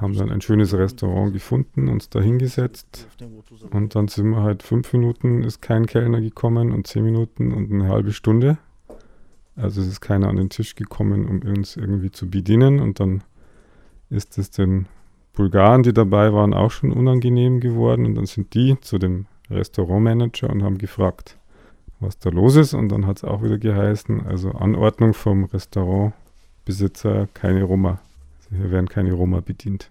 haben 0.01 0.15
dann 0.17 0.31
ein 0.31 0.41
schönes 0.41 0.75
Restaurant 0.75 1.33
gefunden, 1.33 1.89
uns 1.89 2.09
da 2.09 2.21
hingesetzt. 2.21 3.09
Und 3.71 3.95
dann 3.95 4.09
sind 4.09 4.31
wir 4.31 4.43
halt 4.43 4.63
fünf 4.63 4.93
Minuten, 4.93 5.43
ist 5.43 5.63
kein 5.63 5.87
Kellner 5.87 6.21
gekommen 6.21 6.73
und 6.73 6.87
zehn 6.87 7.05
Minuten 7.05 7.53
und 7.53 7.73
eine 7.73 7.89
halbe 7.89 8.13
Stunde. 8.13 8.59
Also 9.57 9.81
es 9.81 9.87
ist 9.87 10.01
keiner 10.01 10.29
an 10.29 10.37
den 10.37 10.51
Tisch 10.51 10.75
gekommen, 10.75 11.27
um 11.27 11.41
uns 11.41 11.77
irgendwie 11.77 12.11
zu 12.11 12.29
bedienen. 12.29 12.81
Und 12.81 13.01
dann 13.01 13.25
ist 14.11 14.37
es 14.39 14.51
den 14.51 14.87
Bulgaren, 15.33 15.83
die 15.83 15.93
dabei 15.93 16.33
waren, 16.33 16.55
auch 16.55 16.71
schon 16.71 16.93
unangenehm 16.93 17.61
geworden. 17.61 18.05
Und 18.05 18.15
dann 18.17 18.27
sind 18.27 18.55
die 18.55 18.79
zu 18.81 18.99
dem 18.99 19.27
Restaurantmanager 19.51 20.51
und 20.51 20.63
haben 20.63 20.79
gefragt, 20.79 21.39
was 22.01 22.19
da 22.19 22.31
los 22.31 22.57
ist. 22.57 22.75
Und 22.75 22.91
dann 22.91 23.07
hat 23.07 23.19
es 23.19 23.25
auch 23.25 23.43
wieder 23.43 23.59
geheißen, 23.59 24.27
also 24.27 24.51
Anordnung 24.51 25.15
vom 25.15 25.45
Restaurantbesitzer, 25.45 27.29
keine 27.33 27.63
Roma. 27.65 28.01
Also 28.46 28.56
hier 28.58 28.72
werden 28.72 28.88
keine 28.88 29.14
Roma 29.14 29.42
bedient. 29.42 29.90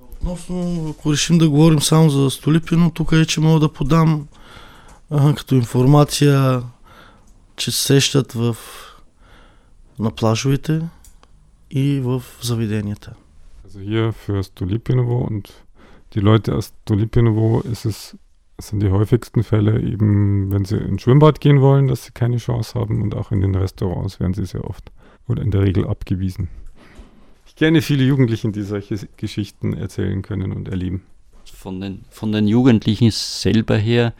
Относно, 0.00 0.88
ако 0.90 1.12
решим 1.12 1.38
да 1.38 1.48
говорим 1.48 1.80
само 1.80 2.10
за 2.10 2.30
Столипино, 2.30 2.90
тук 2.90 3.12
е, 3.12 3.26
че 3.26 3.40
мога 3.40 3.60
да 3.60 3.72
подам 3.72 4.28
а, 5.10 5.34
като 5.34 5.54
информация, 5.54 6.62
че 7.56 7.70
се 7.70 7.82
срещат 7.82 8.32
в, 8.32 8.56
на 9.98 10.10
плажовете 10.10 10.82
и 11.70 12.00
в 12.00 12.22
заведенията. 12.42 13.14
Also 13.66 13.78
hier 13.80 14.12
für 14.12 14.42
Stolipinovo 14.42 15.16
und 15.30 15.44
die 16.14 16.20
Leute 16.20 16.54
aus 16.56 16.72
Stolipinovo 16.82 17.60
ist 17.72 17.84
es, 17.84 18.16
sind 18.60 18.80
die 18.82 18.90
häufigsten 18.90 19.42
Fälle 19.44 19.80
eben, 19.80 20.50
wenn 20.52 20.64
sie 20.64 20.76
ins 20.76 21.02
Schwimmbad 21.02 21.40
gehen 21.40 21.60
wollen, 21.60 21.86
dass 21.86 22.04
sie 22.04 22.12
keine 22.12 22.38
Chance 22.38 22.78
haben 22.78 23.00
und 23.00 23.14
auch 23.14 23.30
in 23.30 23.40
den 23.40 23.54
Restaurants 23.54 24.18
werden 24.18 24.34
sie 24.34 24.44
sehr 24.44 24.64
oft 24.64 24.90
oder 25.28 25.42
in 25.42 25.52
der 25.52 25.62
Regel 25.62 25.86
abgewiesen. 25.86 26.48
Ich 27.55 27.59
kenne 27.59 27.81
viele 27.81 28.03
Jugendliche, 28.03 28.51
die 28.51 28.63
solche 28.63 29.07
Geschichten 29.15 29.77
erzählen 29.77 30.21
können 30.21 30.51
und 30.51 30.67
erleben. 30.67 31.03
Von 31.45 31.79
den, 31.79 32.03
von 32.09 32.33
den 32.33 32.49
Jugendlichen 32.49 33.11
selber 33.11 33.77
her, 33.77 34.13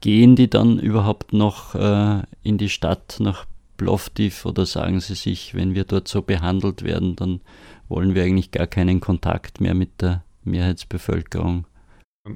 gehen 0.00 0.36
die 0.36 0.48
dann 0.48 0.78
überhaupt 0.78 1.34
noch 1.34 1.74
äh, 1.74 2.22
in 2.42 2.56
die 2.56 2.70
Stadt 2.70 3.18
nach 3.20 3.44
Plovdiv 3.76 4.46
oder 4.46 4.64
sagen 4.64 5.00
sie 5.00 5.16
sich, 5.16 5.54
wenn 5.54 5.74
wir 5.74 5.84
dort 5.84 6.08
so 6.08 6.22
behandelt 6.22 6.82
werden, 6.82 7.14
dann 7.14 7.42
wollen 7.90 8.14
wir 8.14 8.22
eigentlich 8.22 8.52
gar 8.52 8.66
keinen 8.66 9.00
Kontakt 9.00 9.60
mehr 9.60 9.74
mit 9.74 10.00
der 10.00 10.24
Mehrheitsbevölkerung. 10.44 11.66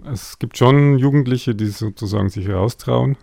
Es 0.05 0.39
gibt 0.39 0.59
schon 0.59 0.99
Jugendliche, 0.99 1.55
die 1.55 1.69
sozusagen 1.69 2.29
sich 2.29 2.47
raustrauen 2.50 3.17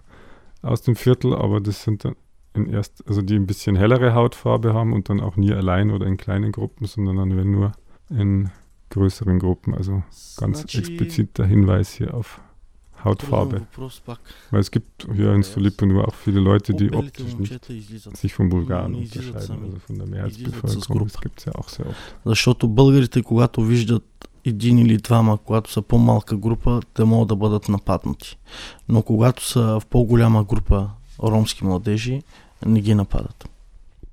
aus 0.63 0.81
dem 0.81 0.95
Viertel, 0.95 1.35
aber 1.35 1.61
das 1.61 1.83
sind 1.83 2.05
dann 2.05 2.15
in 2.56 2.68
erst, 2.68 3.06
also 3.08 3.22
die 3.22 3.36
ein 3.36 3.46
bisschen 3.46 3.76
hellere 3.76 4.14
Hautfarbe 4.14 4.74
haben 4.74 4.92
und 4.92 5.08
dann 5.08 5.20
auch 5.20 5.36
nie 5.36 5.52
allein 5.52 5.90
oder 5.90 6.06
in 6.06 6.16
kleinen 6.16 6.52
Gruppen, 6.52 6.86
sondern 6.86 7.16
dann 7.16 7.36
wenn 7.36 7.50
nur 7.50 7.72
in 8.10 8.50
größeren 8.90 9.38
Gruppen. 9.38 9.74
Also 9.74 10.02
ganz 10.36 10.64
explizit 10.74 11.38
der 11.38 11.46
Hinweis 11.46 11.94
hier 11.94 12.12
auf 12.14 12.40
Hautfarbe. 13.04 13.62
Weil 14.50 14.60
es 14.60 14.70
gibt 14.70 15.08
hier 15.14 15.32
in 15.32 15.42
Stolipo 15.42 15.86
nur 15.86 16.06
auch 16.06 16.14
viele 16.14 16.40
Leute, 16.40 16.74
die 16.74 16.92
optisch 16.92 17.36
nicht 17.36 17.64
sich 18.16 18.34
von 18.34 18.48
Bulgaren 18.48 18.94
unterscheiden, 18.94 19.64
also 19.64 19.78
von 19.86 19.96
der 19.98 20.06
Mehrheitsbevölkerung. 20.06 21.08
Das 21.08 21.20
gibt 21.20 21.38
es 21.38 21.44
ja 21.46 21.54
auch 21.54 21.68
sehr 21.68 21.86
oft. 21.86 22.14
Защото 22.24 22.68
българите, 22.68 23.22
когато 23.22 23.62
виждат 23.62 24.28
един 24.44 24.78
или 24.78 24.96
двама, 24.96 25.38
когато 25.38 25.72
са 25.72 25.82
по-малка 25.82 26.36
група, 26.36 26.80
те 26.94 27.04
могат 27.04 27.28
да 27.28 27.36
бъдат 27.36 27.68
нападнати. 27.68 28.38
Но 28.88 29.02
когато 29.02 29.44
са 29.46 29.80
в 29.80 29.86
по-голяма 29.86 30.44
група 30.44 30.90
ромски 31.22 31.64
младежи, 31.64 32.22
Nigina-Padat. 32.65 33.45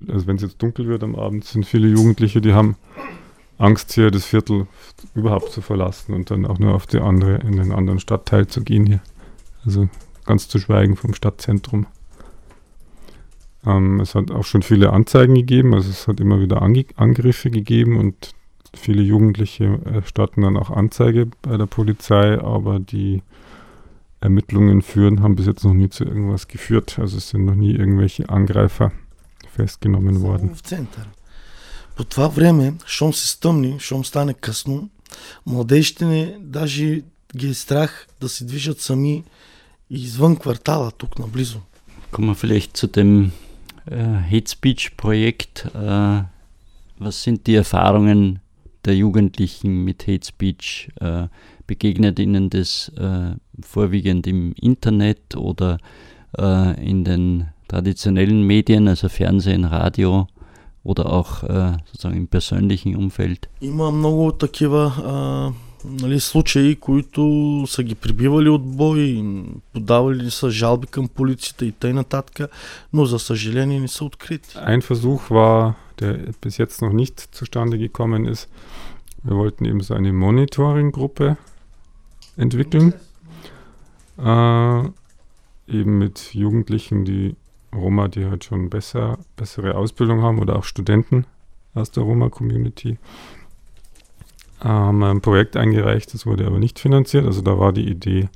Also 0.07 0.27
wenn 0.27 0.35
es 0.35 0.41
jetzt 0.41 0.61
dunkel 0.61 0.87
wird 0.87 1.03
am 1.03 1.15
Abend, 1.15 1.45
sind 1.45 1.65
viele 1.65 1.87
Jugendliche, 1.87 2.41
die 2.41 2.53
haben 2.53 2.75
Angst, 3.57 3.93
hier 3.93 4.11
das 4.11 4.25
Viertel 4.25 4.67
überhaupt 5.13 5.51
zu 5.51 5.61
verlassen 5.61 6.13
und 6.13 6.29
dann 6.29 6.45
auch 6.45 6.59
nur 6.59 6.75
auf 6.75 6.85
die 6.87 6.99
andere, 6.99 7.37
in 7.37 7.55
den 7.55 7.71
anderen 7.71 7.99
Stadtteil 7.99 8.47
zu 8.47 8.61
gehen 8.61 8.85
hier. 8.85 8.99
Also 9.65 9.87
ganz 10.25 10.47
zu 10.47 10.59
schweigen 10.59 10.95
vom 10.95 11.13
Stadtzentrum. 11.13 11.87
Ähm, 13.65 13.99
es 13.99 14.13
hat 14.15 14.31
auch 14.31 14.43
schon 14.43 14.61
viele 14.61 14.91
Anzeigen 14.91 15.35
gegeben, 15.35 15.73
also 15.73 15.89
es 15.89 16.07
hat 16.07 16.19
immer 16.19 16.39
wieder 16.39 16.61
Ange 16.61 16.85
Angriffe 16.95 17.49
gegeben 17.49 17.97
und 17.97 18.33
viele 18.73 19.01
Jugendliche 19.01 19.79
äh, 19.85 19.95
erstatten 19.95 20.41
dann 20.41 20.57
auch 20.57 20.69
Anzeige 20.69 21.27
bei 21.41 21.57
der 21.57 21.65
Polizei, 21.65 22.39
aber 22.39 22.79
die 22.79 23.23
Ermittlungen 24.20 24.82
führen, 24.82 25.22
haben 25.22 25.36
bis 25.36 25.46
jetzt 25.46 25.64
noch 25.64 25.74
nie 25.74 25.88
zu 25.88 26.04
irgendwas 26.04 26.46
geführt. 26.48 26.98
Also 26.98 27.16
es 27.16 27.30
sind 27.30 27.44
noch 27.44 27.54
nie 27.54 27.72
irgendwelche 27.72 28.28
Angreifer 28.28 28.92
festgenommen 29.56 30.20
worden. 30.22 30.56
По 31.96 32.04
това 32.04 32.28
време, 32.28 32.74
щом 32.86 33.12
се 33.12 33.28
стъмни, 33.28 33.76
щом 33.78 34.04
стане 34.04 34.34
късно, 34.34 34.88
младежите 35.46 36.04
ни 36.04 36.34
даже 36.40 37.02
ги 37.36 37.48
е 37.48 37.54
страх 37.54 38.06
да 38.20 38.28
се 38.28 38.44
движат 38.44 38.80
сами 38.80 39.24
извън 39.90 40.36
квартала, 40.36 40.90
тук 40.90 41.18
наблизо. 41.18 41.58
Kommen 42.12 42.30
wir 42.30 42.34
vielleicht 42.34 42.76
zu 42.76 42.86
dem 42.88 43.30
äh, 43.86 44.18
Hate 44.30 44.50
Speech 44.50 44.96
Projekt. 44.96 45.54
Äh, 45.74 46.24
was 46.98 47.22
sind 47.22 47.46
die 47.46 47.54
Erfahrungen 47.54 48.40
der 48.84 48.96
Jugendlichen 48.96 49.84
mit 49.84 50.06
Hate 50.06 50.26
Speech? 50.26 50.90
Äh, 51.00 51.28
begegnet 51.66 52.18
ihnen 52.18 52.50
das 52.50 52.90
äh, 52.96 53.34
vorwiegend 53.62 54.26
im 54.26 54.52
Internet 54.60 55.36
oder 55.36 55.78
äh, 56.38 56.88
in 56.88 57.04
den 57.04 57.48
traditionellen 57.68 58.46
Medien, 58.46 58.88
also 58.88 59.08
Fernsehen, 59.08 59.64
Radio? 59.64 60.26
oder 60.82 61.12
auch 61.12 61.42
äh, 61.42 61.76
sozusagen 61.86 62.16
im 62.16 62.28
persönlichen 62.28 62.96
Umfeld? 62.96 63.48
Има 63.60 63.90
много 63.90 64.32
такива 64.32 64.92
а, 65.04 65.52
нали, 65.84 66.20
случаи, 66.20 66.76
които 66.76 67.64
са 67.66 67.82
ги 67.82 67.94
прибивали 67.94 68.48
от 68.48 68.62
бой, 68.62 69.24
подавали 69.72 70.30
са 70.30 70.50
жалби 70.50 70.86
към 70.86 71.08
полицията 71.08 71.66
и 71.66 71.72
т.н. 71.72 71.94
нататък, 71.94 72.50
но 72.92 73.04
за 73.04 73.18
съжаление 73.18 73.80
не 73.80 73.88
са 73.88 74.04
открити. 74.04 74.56
Ein 74.56 74.82
Versuch 74.82 75.30
war, 75.30 75.72
der 75.99 76.13
bis 76.41 76.57
jetzt 76.57 76.81
noch 76.81 76.93
nicht 76.93 77.19
zustande 77.19 77.77
gekommen 77.77 78.25
ist, 78.25 78.49
wir 79.23 79.35
wollten 79.35 79.65
eben 79.65 79.81
so 79.81 79.93
eine 79.93 80.13
Monitoring-Gruppe 80.13 81.37
entwickeln, 82.37 82.93
äh, 84.17 84.83
eben 85.67 85.97
mit 85.97 86.33
Jugendlichen, 86.33 87.05
die 87.05 87.35
Roma, 87.73 88.07
die 88.07 88.25
halt 88.25 88.43
schon 88.43 88.69
besser, 88.69 89.17
bessere 89.35 89.75
Ausbildung 89.75 90.21
haben 90.21 90.39
oder 90.39 90.55
auch 90.55 90.63
Studenten 90.63 91.25
aus 91.73 91.91
der 91.91 92.03
Roma-Community. 92.03 92.97
Haben 94.59 95.03
ein 95.03 95.21
Projekt 95.21 95.57
eingereicht, 95.57 96.13
das 96.13 96.25
wurde 96.25 96.45
aber 96.45 96.59
nicht 96.59 96.79
finanziert. 96.79 97.25
Also 97.25 97.41
da 97.41 97.59
war 97.59 97.73
die 97.73 97.89
Idee, 97.89 98.29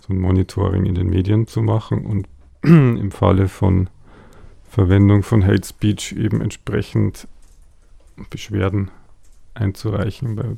so 0.00 0.12
ein 0.12 0.20
Monitoring 0.20 0.86
in 0.86 0.94
den 0.94 1.08
Medien 1.08 1.46
zu 1.46 1.62
machen 1.62 2.06
und 2.06 2.28
im 2.62 3.10
Falle 3.10 3.48
von 3.48 3.88
Verwendung 4.74 5.22
von 5.22 5.46
Hate 5.46 5.64
Speech 5.64 6.16
eben 6.18 6.40
entsprechend 6.40 7.28
Beschwerden 8.28 8.90
einzureichen 9.54 10.34
bei, 10.34 10.56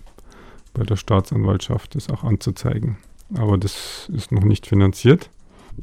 bei 0.72 0.84
der 0.84 0.96
Staatsanwaltschaft, 0.96 1.94
das 1.94 2.08
auch 2.08 2.24
anzuzeigen. 2.24 2.96
Aber 3.34 3.58
das 3.58 4.08
ist 4.10 4.32
noch 4.32 4.44
nicht 4.44 4.66
finanziert. 4.66 5.28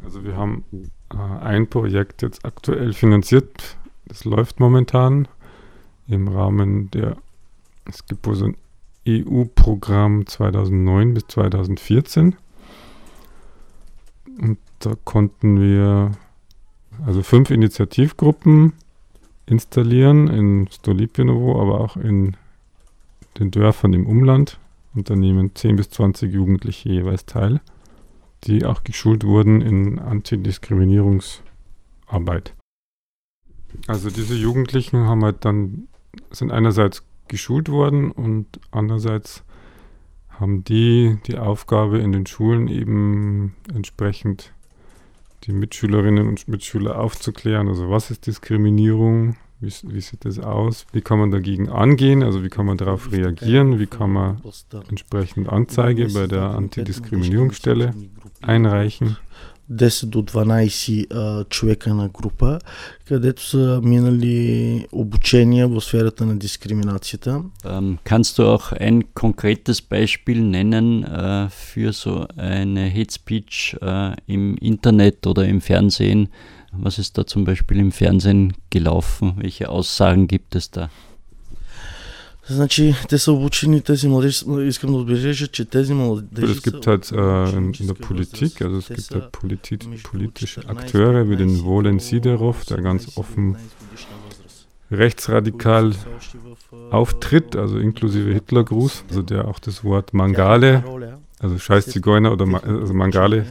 Also 0.04 0.24
wir 0.24 0.36
haben 0.36 0.66
äh, 1.12 1.18
ein 1.44 1.68
Projekt 1.68 2.24
jetzt 2.24 2.44
aktuell 2.44 2.94
finanziert. 2.94 3.78
Das 4.06 4.26
läuft 4.26 4.60
momentan. 4.60 5.28
im 6.08 6.28
Rahmen 6.28 6.90
der, 6.90 7.18
es 7.86 8.08
gibt 8.08 8.26
wohl 8.26 8.36
so 8.36 8.46
ein 8.46 8.58
EU-Programm 9.08 10.26
2009 10.26 11.14
bis 11.14 11.28
2014. 11.28 12.36
Und 14.40 14.58
da 14.80 14.96
konnten 15.04 15.62
wir 15.62 16.14
also 17.06 17.24
fünf 17.24 17.52
Initiativgruppen 17.52 18.74
installieren 19.46 20.28
in 20.28 20.68
Stolipinovo, 20.72 21.62
aber 21.62 21.82
auch 21.82 21.98
in 21.98 22.38
den 23.40 23.52
Dörfern 23.52 23.94
im 23.94 24.08
Umland. 24.08 24.60
Und 24.96 25.10
da 25.10 25.16
nehmen 25.16 25.56
10 25.56 25.76
bis 25.76 25.90
20 25.90 26.32
Jugendliche 26.34 26.90
jeweils 26.90 27.26
teil, 27.26 27.62
die 28.44 28.64
auch 28.66 28.84
geschult 28.84 29.24
wurden 29.24 29.62
in 29.62 29.98
Antidiskriminierungsarbeit. 30.00 32.54
Also 33.88 34.12
diese 34.12 34.36
Jugendlichen 34.36 35.08
haben 35.08 35.24
halt 35.24 35.46
dann, 35.46 35.88
sind 36.30 36.52
einerseits 36.52 37.04
geschult 37.28 37.70
worden 37.70 38.12
und 38.12 38.60
andererseits 38.70 39.44
haben 40.30 40.64
die 40.64 41.18
die 41.26 41.38
Aufgabe 41.38 41.98
in 42.00 42.12
den 42.12 42.28
Schulen 42.28 42.68
eben 42.68 43.56
entsprechend 43.74 44.54
die 45.44 45.54
Mitschülerinnen 45.54 46.28
und 46.28 46.48
Mitschüler 46.48 47.00
aufzuklären. 47.00 47.68
Also 47.68 47.90
was 47.90 48.12
ist 48.12 48.28
Diskriminierung? 48.28 49.36
Wie, 49.60 49.72
wie, 49.84 50.02
sieht 50.02 50.26
das 50.26 50.40
aus? 50.40 50.86
Wie 50.92 51.02
kann 51.02 51.20
man 51.20 51.32
dagegen 51.32 51.70
angehen? 51.70 52.22
Also 52.22 52.44
wie 52.44 52.50
kann 52.50 52.66
man 52.66 52.78
darauf 52.78 53.12
reagieren? 53.12 53.80
Wie 53.80 53.88
kann 53.88 54.12
man 54.12 54.42
entsprechend 54.90 55.48
Anzeige 55.48 56.08
bei 56.10 56.28
der 56.28 56.50
Antidiskriminierungsstelle 56.50 57.94
einreichen? 58.42 59.18
10 59.71 60.07
до 60.07 60.23
12 60.23 61.15
а, 61.15 61.45
човека 61.45 61.95
на 61.95 62.09
група, 62.09 62.59
където 63.05 63.43
са 63.43 63.81
минали 63.85 64.87
обучения 64.93 65.69
в 65.69 65.81
сферата 65.81 66.27
на 66.27 66.37
дискриминацията. 66.37 67.43
Ähm, 67.65 67.99
kannst 68.05 68.39
du 68.39 68.43
auch 68.55 68.73
ein 68.73 69.03
konkretes 69.15 69.83
Beispiel 69.83 70.41
nennen 70.57 71.05
äh, 71.05 71.49
für 71.51 71.93
so 71.93 72.27
eine 72.37 72.91
Hate 72.97 73.13
Speech 73.13 73.77
äh, 73.83 74.15
im 74.27 74.57
Internet 74.73 75.27
oder 75.27 75.45
im 75.45 75.61
Fernsehen? 75.61 76.29
Was 76.73 76.99
ist 76.99 77.17
da 77.19 77.27
zum 77.27 77.45
Beispiel 77.45 77.79
im 77.79 77.93
Fernsehen 77.93 78.53
gelaufen? 78.71 79.35
Welche 79.37 79.69
Aussagen 79.69 80.29
gibt 80.29 80.55
es 80.55 80.71
da? 80.71 80.91
Значи, 82.51 82.95
те 83.09 83.19
са 83.19 83.33
обучени, 83.33 83.81
тези 83.81 84.09
младежи, 84.09 84.45
искам 84.63 84.93
да 84.93 84.97
отбележа, 84.97 85.47
че 85.47 85.65
тези 85.65 85.95
младежи 85.95 86.55
Es 86.55 86.71
gibt 86.71 86.87
halt 86.87 87.13
äh, 87.13 87.81
in 87.81 87.87
der 87.87 87.95
Politik, 87.95 88.63
also 88.63 88.79
es 88.79 88.89
gibt 88.89 89.11
halt 89.15 89.33
politi 89.33 89.77
politische 90.03 90.61
Akteure 90.67 91.29
wie 91.29 91.37
den 91.37 91.63
Wolen 91.65 91.99
Siderov, 92.01 92.65
der 92.65 92.81
ganz 92.81 93.19
offen 93.19 93.57
rechtsradikal 94.91 95.93
auftritt, 96.91 97.55
also 97.55 97.79
inklusive 97.79 98.33
Hitlergruß, 98.33 99.05
also 99.11 99.23
der 99.23 99.47
auch 99.47 99.59
das 99.59 99.85
Wort 99.85 100.15
Mangale, 100.15 100.73
also 101.41 101.59
Scheiß 101.59 101.87
Zigeuner 101.87 102.33
oder 102.33 102.47
also 102.65 102.95
Mangale. 102.95 103.45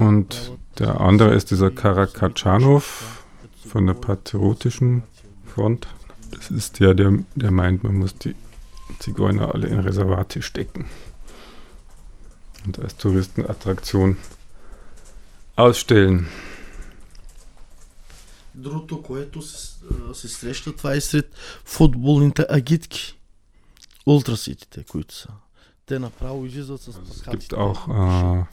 Und 0.00 0.52
der 0.80 1.00
andere 1.00 1.34
ist 1.34 1.52
dieser 1.52 1.70
Karakatschanov 1.70 3.24
von 3.68 3.86
der 3.86 3.94
Patriotischen 3.94 5.04
Front. 5.46 5.86
Das 6.34 6.50
ist 6.50 6.80
der, 6.80 6.94
der, 6.94 7.12
der 7.34 7.50
meint, 7.50 7.84
man 7.84 7.96
muss 7.96 8.14
die 8.14 8.34
Zigeuner 9.00 9.54
alle 9.54 9.68
in 9.68 9.80
Reservate 9.80 10.42
stecken 10.42 10.84
und 12.66 12.78
als 12.78 12.96
Touristenattraktion 12.96 14.16
ausstellen. 15.56 16.26
Другото, 18.54 19.02
което 19.02 19.42
се, 19.42 19.72
се 20.14 20.28
среща, 20.28 20.76
това 20.76 20.94
е 20.94 21.00
сред 21.00 21.34
футболните 21.64 22.46
агитки. 22.48 23.18
Ултраситите, 24.06 24.84
които 24.84 25.14
са. 25.14 25.28
Es 25.87 27.23
gibt 27.29 27.53
auch 27.53 27.87
äh, 27.87 28.45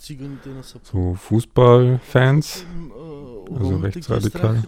so 0.83 1.15
Fußballfans, 1.15 2.67
also 3.55 3.77
rechtsradikal, 3.77 4.63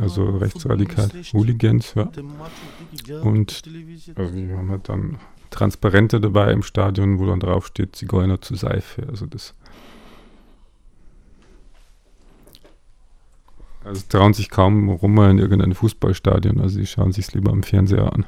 also 0.00 0.24
rechtsradikal 0.24 1.10
Hooligans, 1.32 1.94
ja. 1.94 2.10
Und 3.22 3.62
also 4.16 4.34
wir 4.34 4.56
haben 4.56 4.70
halt 4.70 4.88
dann 4.88 5.18
Transparente 5.50 6.20
dabei 6.20 6.52
im 6.52 6.62
Stadion, 6.62 7.20
wo 7.20 7.26
dann 7.26 7.40
drauf 7.40 7.68
steht 7.68 7.94
Zigeuner 7.94 8.40
zu 8.40 8.56
Seife. 8.56 9.06
Also 9.08 9.26
das 9.26 9.54
Also 13.84 14.02
trauen 14.08 14.34
sich 14.34 14.50
kaum 14.50 14.90
Roma 14.90 15.30
in 15.30 15.38
irgendein 15.38 15.72
Fußballstadion, 15.72 16.60
also 16.60 16.74
sie 16.74 16.86
schauen 16.86 17.12
sich 17.12 17.28
es 17.28 17.34
lieber 17.34 17.52
am 17.52 17.62
Fernseher 17.62 18.12
an. 18.12 18.26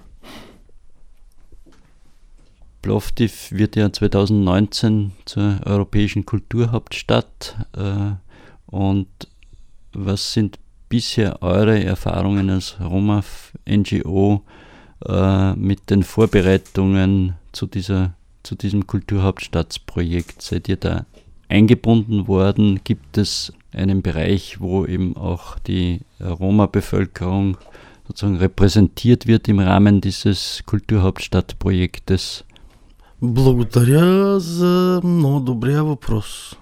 Plovdiv 2.83 3.53
wird 3.53 3.77
ja 3.77 3.93
2019 3.93 5.13
zur 5.27 5.61
europäischen 5.65 6.25
Kulturhauptstadt. 6.25 7.57
Äh, 7.77 8.13
und 8.67 9.09
was 9.93 10.33
sind 10.33 10.59
bisher 10.89 11.43
eure 11.43 11.83
Erfahrungen 11.83 12.49
als 12.51 12.77
Roma-NGO 12.81 14.43
äh, 15.07 15.53
mit 15.55 15.91
den 15.91 16.03
Vorbereitungen 16.03 17.35
zu, 17.53 17.67
dieser, 17.67 18.15
zu 18.43 18.55
diesem 18.55 18.87
Kulturhauptstadtsprojekt? 18.87 20.41
Seid 20.41 20.69
ihr 20.69 20.77
da 20.77 21.05
eingebunden 21.49 22.29
worden? 22.29 22.81
Gibt 22.85 23.19
es 23.19 23.53
einen 23.73 24.03
Bereich, 24.03 24.61
wo 24.61 24.87
eben 24.87 25.17
auch 25.17 25.59
die 25.59 26.01
Roma-Bevölkerung 26.21 27.59
sozusagen 28.07 28.39
repräsentiert 28.39 29.27
wird 29.27 29.49
im 29.49 29.59
Rahmen 29.59 30.01
dieses 30.01 30.63
Kulturhauptstadtprojektes? 30.67 32.45
Благодаря 33.23 34.41
за 34.41 35.01
много 35.05 35.41
добрия 35.41 35.85
въпрос. 35.85 36.57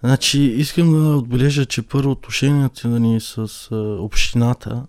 Значи, 0.00 0.40
искам 0.40 0.92
да 0.92 1.16
отбележа, 1.16 1.66
че 1.66 1.82
първо 1.82 2.10
отношенията 2.10 2.88
ни 2.88 3.20
с 3.20 3.68
общината 4.00 4.86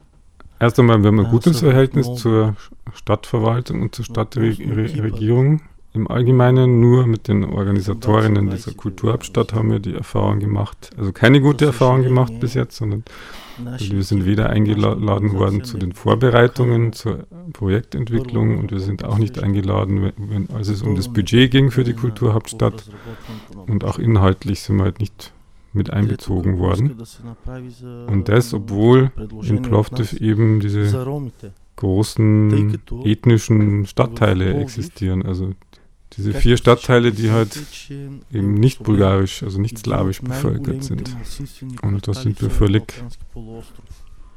Erst 0.59 0.79
einmal, 0.79 0.97
wir 1.03 1.09
haben 1.09 1.19
ein 1.19 1.29
gutes 1.29 1.61
Verhältnis 1.61 2.07
zur 2.15 2.55
Stadtverwaltung 2.95 3.81
und 3.83 3.93
zur 3.93 4.05
Stadtregierung. 4.05 5.61
Im 5.97 6.07
Allgemeinen 6.07 6.79
nur 6.79 7.07
mit 7.07 7.27
den 7.27 7.43
Organisatorinnen 7.43 8.51
dieser 8.51 8.71
Kulturhauptstadt 8.73 9.53
haben 9.53 9.71
wir 9.71 9.79
die 9.79 9.95
Erfahrung 9.95 10.39
gemacht, 10.39 10.91
also 10.95 11.11
keine 11.11 11.41
gute 11.41 11.65
Erfahrung 11.65 12.03
gemacht 12.03 12.39
bis 12.39 12.53
jetzt, 12.53 12.77
sondern 12.77 13.03
wir 13.79 14.03
sind 14.03 14.23
weder 14.23 14.51
eingeladen 14.51 15.33
worden 15.33 15.63
zu 15.63 15.79
den 15.79 15.93
Vorbereitungen 15.93 16.93
zur 16.93 17.25
Projektentwicklung 17.51 18.59
und 18.59 18.69
wir 18.69 18.79
sind 18.79 19.03
auch 19.03 19.17
nicht 19.17 19.41
eingeladen, 19.41 20.13
wenn, 20.17 20.47
als 20.51 20.67
es 20.67 20.83
um 20.83 20.95
das 20.95 21.11
Budget 21.11 21.49
ging 21.49 21.71
für 21.71 21.83
die 21.83 21.93
Kulturhauptstadt. 21.93 22.91
Und 23.65 23.83
auch 23.83 23.97
inhaltlich 23.97 24.61
sind 24.61 24.77
wir 24.77 24.83
halt 24.83 24.99
nicht 24.99 25.33
mit 25.73 25.89
einbezogen 25.89 26.59
worden. 26.59 26.95
Und 28.05 28.29
das, 28.29 28.53
obwohl 28.53 29.11
in 29.41 29.63
Plovdiv 29.63 30.13
eben 30.13 30.59
diese 30.59 31.07
großen 31.77 32.79
ethnischen 33.05 33.85
Stadtteile 33.85 34.55
existieren. 34.55 35.25
Also 35.25 35.53
diese 36.16 36.34
vier 36.34 36.56
Stadtteile, 36.56 37.12
die 37.12 37.30
halt 37.30 37.58
eben 38.30 38.54
nicht 38.54 38.82
bulgarisch, 38.82 39.42
also 39.42 39.60
nicht 39.60 39.78
slawisch 39.78 40.20
bevölkert 40.20 40.84
sind. 40.84 41.16
Und 41.82 42.06
da 42.06 42.14
sind 42.14 42.40
wir 42.42 42.50
völlig 42.50 43.02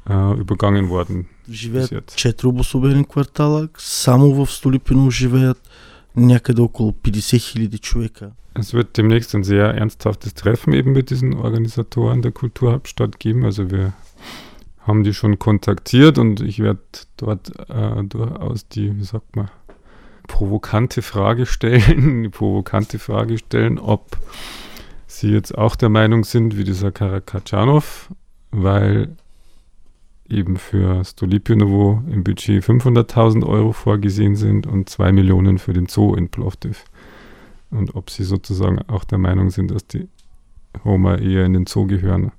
äh, 0.08 0.38
übergangen 0.38 0.88
worden 0.88 1.28
bis 1.46 1.90
jetzt. 1.90 2.16
Четири 2.16 2.48
обособени 2.48 3.04
квартала, 3.04 3.68
само 3.78 4.32
в 4.32 4.50
Столипино 4.50 5.10
живеят 5.10 5.58
някъде 6.16 6.62
около 6.62 6.92
50 6.92 7.38
хиляди 7.38 7.78
човека. 7.78 8.32
Es 8.54 8.72
wird 8.72 8.96
demnächst 8.96 9.34
ein 9.34 9.44
sehr 9.44 9.74
ernsthaftes 9.74 10.32
Treffen 10.32 10.72
eben 10.72 10.92
mit 10.92 11.10
diesen 11.10 11.34
Organisatoren 11.34 12.22
der 12.22 12.32
Kulturhauptstadt 12.32 13.20
geben. 13.20 13.44
Also 13.44 13.70
wir 13.70 13.92
haben 14.80 15.04
die 15.04 15.12
schon 15.12 15.38
kontaktiert 15.38 16.16
und 16.16 16.40
ich 16.40 16.58
werde 16.60 16.80
dort 17.18 17.52
äh, 17.68 18.02
durchaus 18.04 18.66
die, 18.68 18.96
wie 18.96 19.04
sagt 19.04 19.36
man, 19.36 19.50
provokante 20.31 21.01
Frage 21.01 21.45
stellen, 21.45 22.23
die 22.23 22.29
provokante 22.29 22.99
Frage 22.99 23.37
stellen, 23.37 23.77
ob 23.77 24.17
sie 25.05 25.29
jetzt 25.29 25.57
auch 25.57 25.75
der 25.75 25.89
Meinung 25.89 26.23
sind, 26.23 26.57
wie 26.57 26.63
dieser 26.63 26.91
Karakatschanov, 26.91 28.09
weil 28.51 29.09
eben 30.29 30.55
für 30.55 31.03
Stolipinovo 31.03 32.01
im 32.09 32.23
Budget 32.23 32.63
500.000 32.63 33.45
Euro 33.45 33.73
vorgesehen 33.73 34.37
sind 34.37 34.65
und 34.65 34.89
2 34.89 35.11
Millionen 35.11 35.57
für 35.57 35.73
den 35.73 35.87
Zoo 35.87 36.15
in 36.15 36.29
Plovdiv. 36.29 36.85
Und 37.69 37.95
ob 37.95 38.09
sie 38.09 38.23
sozusagen 38.23 38.79
auch 38.87 39.03
der 39.03 39.17
Meinung 39.17 39.49
sind, 39.49 39.71
dass 39.71 39.85
die 39.85 40.07
Roma 40.85 41.15
eher 41.15 41.45
in 41.45 41.53
den 41.53 41.65
Zoo 41.65 41.85
gehören. 41.85 42.31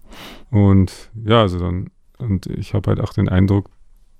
Und 0.51 1.11
ja, 1.27 1.43
also 1.43 1.59
dann, 1.59 1.91
und 2.17 2.47
ich 2.47 2.73
habe 2.73 2.89
halt 2.89 3.01
auch 3.01 3.13
den 3.13 3.29
Eindruck, 3.29 3.69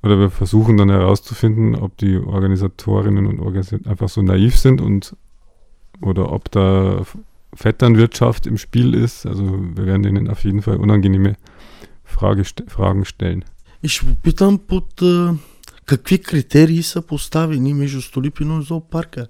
oder 0.04 0.20
wir 0.20 0.30
versuchen 0.30 0.78
dann 0.78 0.90
herauszufinden, 0.90 1.76
ob 1.76 1.98
die 1.98 2.18
Organisatorinnen 2.18 3.26
und 3.26 3.40
Organisationen 3.40 3.88
einfach 3.88 4.10
so 4.10 4.22
naiv 4.22 4.58
sind 4.58 4.82
und 4.82 5.16
oder 6.02 6.32
ob 6.32 6.52
da 6.52 7.04
Vetternwirtschaft 7.56 8.46
im 8.46 8.58
Spiel 8.58 8.94
ist. 8.94 9.26
Also 9.26 9.44
wir 9.76 9.86
werden 9.86 10.04
ihnen 10.06 10.30
auf 10.30 10.44
jeden 10.44 10.62
Fall 10.62 10.78
unangenehme 10.78 11.36
Frage, 12.04 12.44
Fragen 12.68 13.06
stellen. 13.06 13.44
И 13.84 13.88
ще 13.88 14.06
попитам 14.06 14.58
под 14.58 15.02
а, 15.02 15.36
какви 15.86 16.18
критерии 16.18 16.84
са 16.84 17.02
поставени 17.02 17.74
между 17.74 18.02
Столипино 18.02 18.62
и 18.62 18.64
зоопарка. 18.64 19.28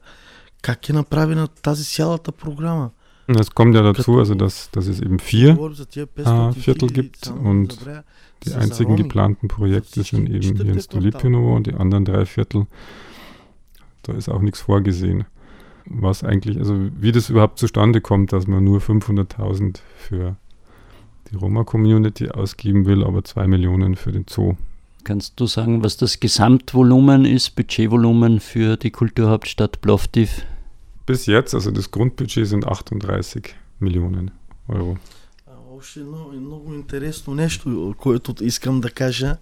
Как 0.62 0.89
е 0.89 0.93
направена 0.93 1.48
тази 1.48 1.86
цялата 1.86 2.32
програма? 2.32 2.89
Es 3.28 3.52
kommt 3.54 3.76
ja 3.76 3.82
dazu, 3.82 4.20
also 4.20 4.36
dass, 4.36 4.72
dass 4.72 4.88
es 4.88 5.02
eben 5.02 5.20
vier 5.20 5.50
äh, 5.50 6.54
Viertel 6.54 6.88
gibt 6.88 7.28
und 7.28 7.78
die 8.44 8.52
einzigen 8.55 8.96
geplanten 8.96 9.48
Projekte 9.48 10.02
sind 10.02 10.28
eben 10.28 10.57
hier 10.57 10.72
in 10.72 10.81
Stolipino 10.81 11.57
und 11.57 11.66
die 11.66 11.74
anderen 11.74 12.05
drei 12.05 12.26
Viertel, 12.26 12.66
da 14.02 14.12
ist 14.12 14.28
auch 14.28 14.40
nichts 14.40 14.61
vorgesehen. 14.61 15.24
Was 15.87 16.22
eigentlich, 16.22 16.59
also 16.59 16.76
wie 16.98 17.12
das 17.12 17.28
überhaupt 17.28 17.59
zustande 17.59 18.00
kommt, 18.00 18.33
dass 18.33 18.46
man 18.46 18.62
nur 18.62 18.81
500.000 18.81 19.81
für 19.96 20.37
die 21.31 21.37
Roma-Community 21.37 22.31
ausgeben 22.31 22.87
will, 22.87 23.05
aber 23.05 23.24
zwei 23.24 23.46
Millionen 23.46 23.96
für 23.96 24.12
den 24.12 24.26
Zoo. 24.28 24.55
Kannst 25.05 25.40
du 25.40 25.46
sagen, 25.46 25.83
was 25.83 25.96
das 25.96 26.20
Gesamtvolumen 26.20 27.24
ist, 27.24 27.57
Budgetvolumen 27.57 28.38
für 28.38 28.76
die 28.76 28.92
Kulturhauptstadt 28.92 29.81
Plovdiv? 29.81 30.44
Bis 31.07 31.26
jetzt, 31.26 31.55
also 31.55 31.72
das 31.72 31.90
Grundbudget 31.90 32.46
sind 32.46 32.66
38 32.66 33.55
Millionen 33.81 34.31
Euro 34.68 34.96
Още 35.82 36.00
едно, 36.00 36.30
много 36.34 36.74
интересно 36.74 37.36
нещо, 37.36 37.96
което 37.98 38.34
искам 38.41 38.82
да 38.82 38.89
кажа. 38.89 39.38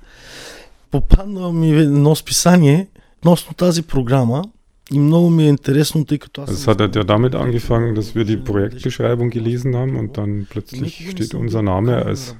Попадна 0.91 1.51
ми 1.51 1.69
едно 1.69 2.15
списание 2.15 2.87
относно 3.17 3.53
тази 3.53 3.83
програма 3.83 4.43
и 4.91 4.99
много 4.99 5.29
ми 5.29 5.43
е 5.43 5.47
интересно, 5.47 6.05
тъй 6.05 6.19
като 6.19 6.41
аз... 6.41 6.49
Es 6.49 6.67
hat 6.67 6.95
ja 6.95 7.03
damit 7.03 7.33
angefangen, 7.33 7.95
dass 7.95 8.15
wir 8.15 8.23
die 8.23 8.37
Projektbeschreibung 8.37 9.29
gelesen 9.31 9.75
haben 9.75 9.95
und 10.01 10.09
dann 10.17 10.45
plötzlich 10.53 10.91
steht 11.11 11.33
unser 11.33 11.63
Name 11.73 12.05
als 12.05 12.35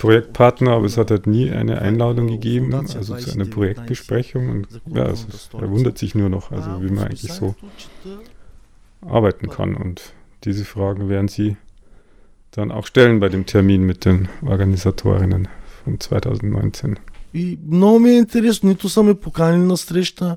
Projektpartner, 0.00 0.70
aber 0.76 0.86
es 0.86 0.96
hat 0.96 1.10
halt 1.10 1.26
nie 1.26 1.50
eine 1.50 1.82
Einladung 1.86 2.26
gegeben, 2.28 2.72
also 2.74 3.16
zu 3.16 3.32
einer 3.34 3.50
Projektbesprechung 3.56 4.44
und 4.52 4.64
ja, 4.98 5.06
es, 5.14 5.20
er 5.64 5.70
wundert 5.74 5.98
sich 5.98 6.14
nur 6.14 6.28
noch, 6.36 6.52
also 6.56 6.70
wie 6.82 6.92
man 6.94 7.04
eigentlich 7.06 7.32
so 7.32 7.46
arbeiten 9.16 9.48
kann 9.56 9.70
und 9.82 9.96
diese 10.44 10.64
Fragen 10.64 11.08
werden 11.08 11.28
Sie 11.36 11.56
dann 12.56 12.70
auch 12.70 12.86
stellen 12.86 13.20
bei 13.20 13.28
dem 13.28 13.46
Termin 13.46 13.82
mit 13.82 14.04
den 14.04 14.28
Organisatorinnen 14.42 15.48
von 15.84 15.98
2019. 15.98 16.96
И 17.34 17.58
много 17.66 17.98
ми 17.98 18.10
е 18.10 18.18
интересно, 18.18 18.68
нито 18.68 18.88
са 18.88 19.02
ме 19.02 19.14
поканили 19.14 19.62
на 19.62 19.76
среща, 19.76 20.36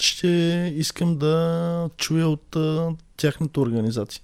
ще 0.00 0.28
искам 0.76 1.18
да 1.18 1.90
чуя 1.96 2.28
от 2.28 2.56
а, 2.56 2.90
тяхната 3.16 3.60
организация. 3.60 4.22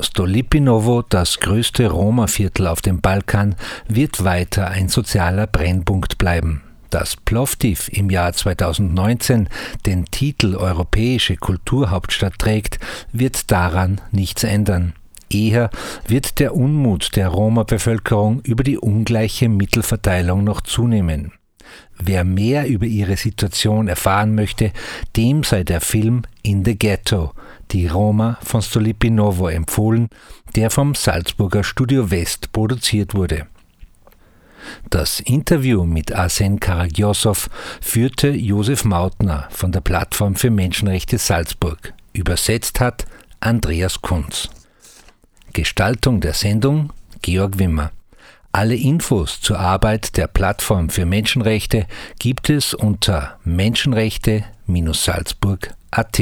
Stolipinovo, 0.00 1.02
das 1.02 1.38
größte 1.38 1.86
Roma-Viertel 1.86 2.66
auf 2.66 2.80
dem 2.80 3.00
Balkan, 3.00 3.54
wird 3.88 4.24
weiter 4.24 4.68
ein 4.68 4.88
sozialer 4.88 5.46
Brennpunkt 5.46 6.18
bleiben. 6.18 6.62
Dass 6.90 7.16
Plovdiv 7.16 7.88
im 7.92 8.10
Jahr 8.10 8.32
2019 8.32 9.48
den 9.86 10.06
Titel 10.06 10.56
Europäische 10.56 11.36
Kulturhauptstadt 11.36 12.38
trägt, 12.38 12.80
wird 13.12 13.50
daran 13.50 14.00
nichts 14.10 14.42
ändern. 14.44 14.94
Eher 15.29 15.69
wird 16.07 16.39
der 16.39 16.55
Unmut 16.55 17.15
der 17.15 17.29
Roma-Bevölkerung 17.29 18.41
über 18.41 18.63
die 18.63 18.77
ungleiche 18.77 19.49
Mittelverteilung 19.49 20.43
noch 20.43 20.61
zunehmen. 20.61 21.33
Wer 21.99 22.23
mehr 22.23 22.67
über 22.67 22.85
ihre 22.85 23.17
Situation 23.17 23.87
erfahren 23.87 24.35
möchte, 24.35 24.71
dem 25.15 25.43
sei 25.43 25.63
der 25.63 25.81
Film 25.81 26.23
In 26.43 26.63
the 26.63 26.77
Ghetto, 26.77 27.31
die 27.71 27.87
Roma 27.87 28.37
von 28.41 28.61
Stolipinovo 28.61 29.47
empfohlen, 29.47 30.09
der 30.55 30.69
vom 30.69 30.95
Salzburger 30.95 31.63
Studio 31.63 32.09
West 32.11 32.51
produziert 32.53 33.13
wurde. 33.15 33.47
Das 34.89 35.19
Interview 35.21 35.85
mit 35.85 36.13
Arsen 36.13 36.59
Karagiosow 36.59 37.49
führte 37.81 38.29
Josef 38.29 38.85
Mautner 38.85 39.47
von 39.49 39.71
der 39.71 39.81
Plattform 39.81 40.35
für 40.35 40.49
Menschenrechte 40.49 41.17
Salzburg. 41.17 41.93
Übersetzt 42.13 42.79
hat 42.79 43.05
Andreas 43.39 44.01
Kunz. 44.01 44.49
Gestaltung 45.53 46.21
der 46.21 46.33
Sendung 46.33 46.91
Georg 47.21 47.59
Wimmer. 47.59 47.91
Alle 48.51 48.75
Infos 48.75 49.39
zur 49.41 49.59
Arbeit 49.59 50.17
der 50.17 50.27
Plattform 50.27 50.89
für 50.89 51.05
Menschenrechte 51.05 51.85
gibt 52.19 52.49
es 52.49 52.73
unter 52.73 53.37
menschenrechte-salzburg.at. 53.43 56.21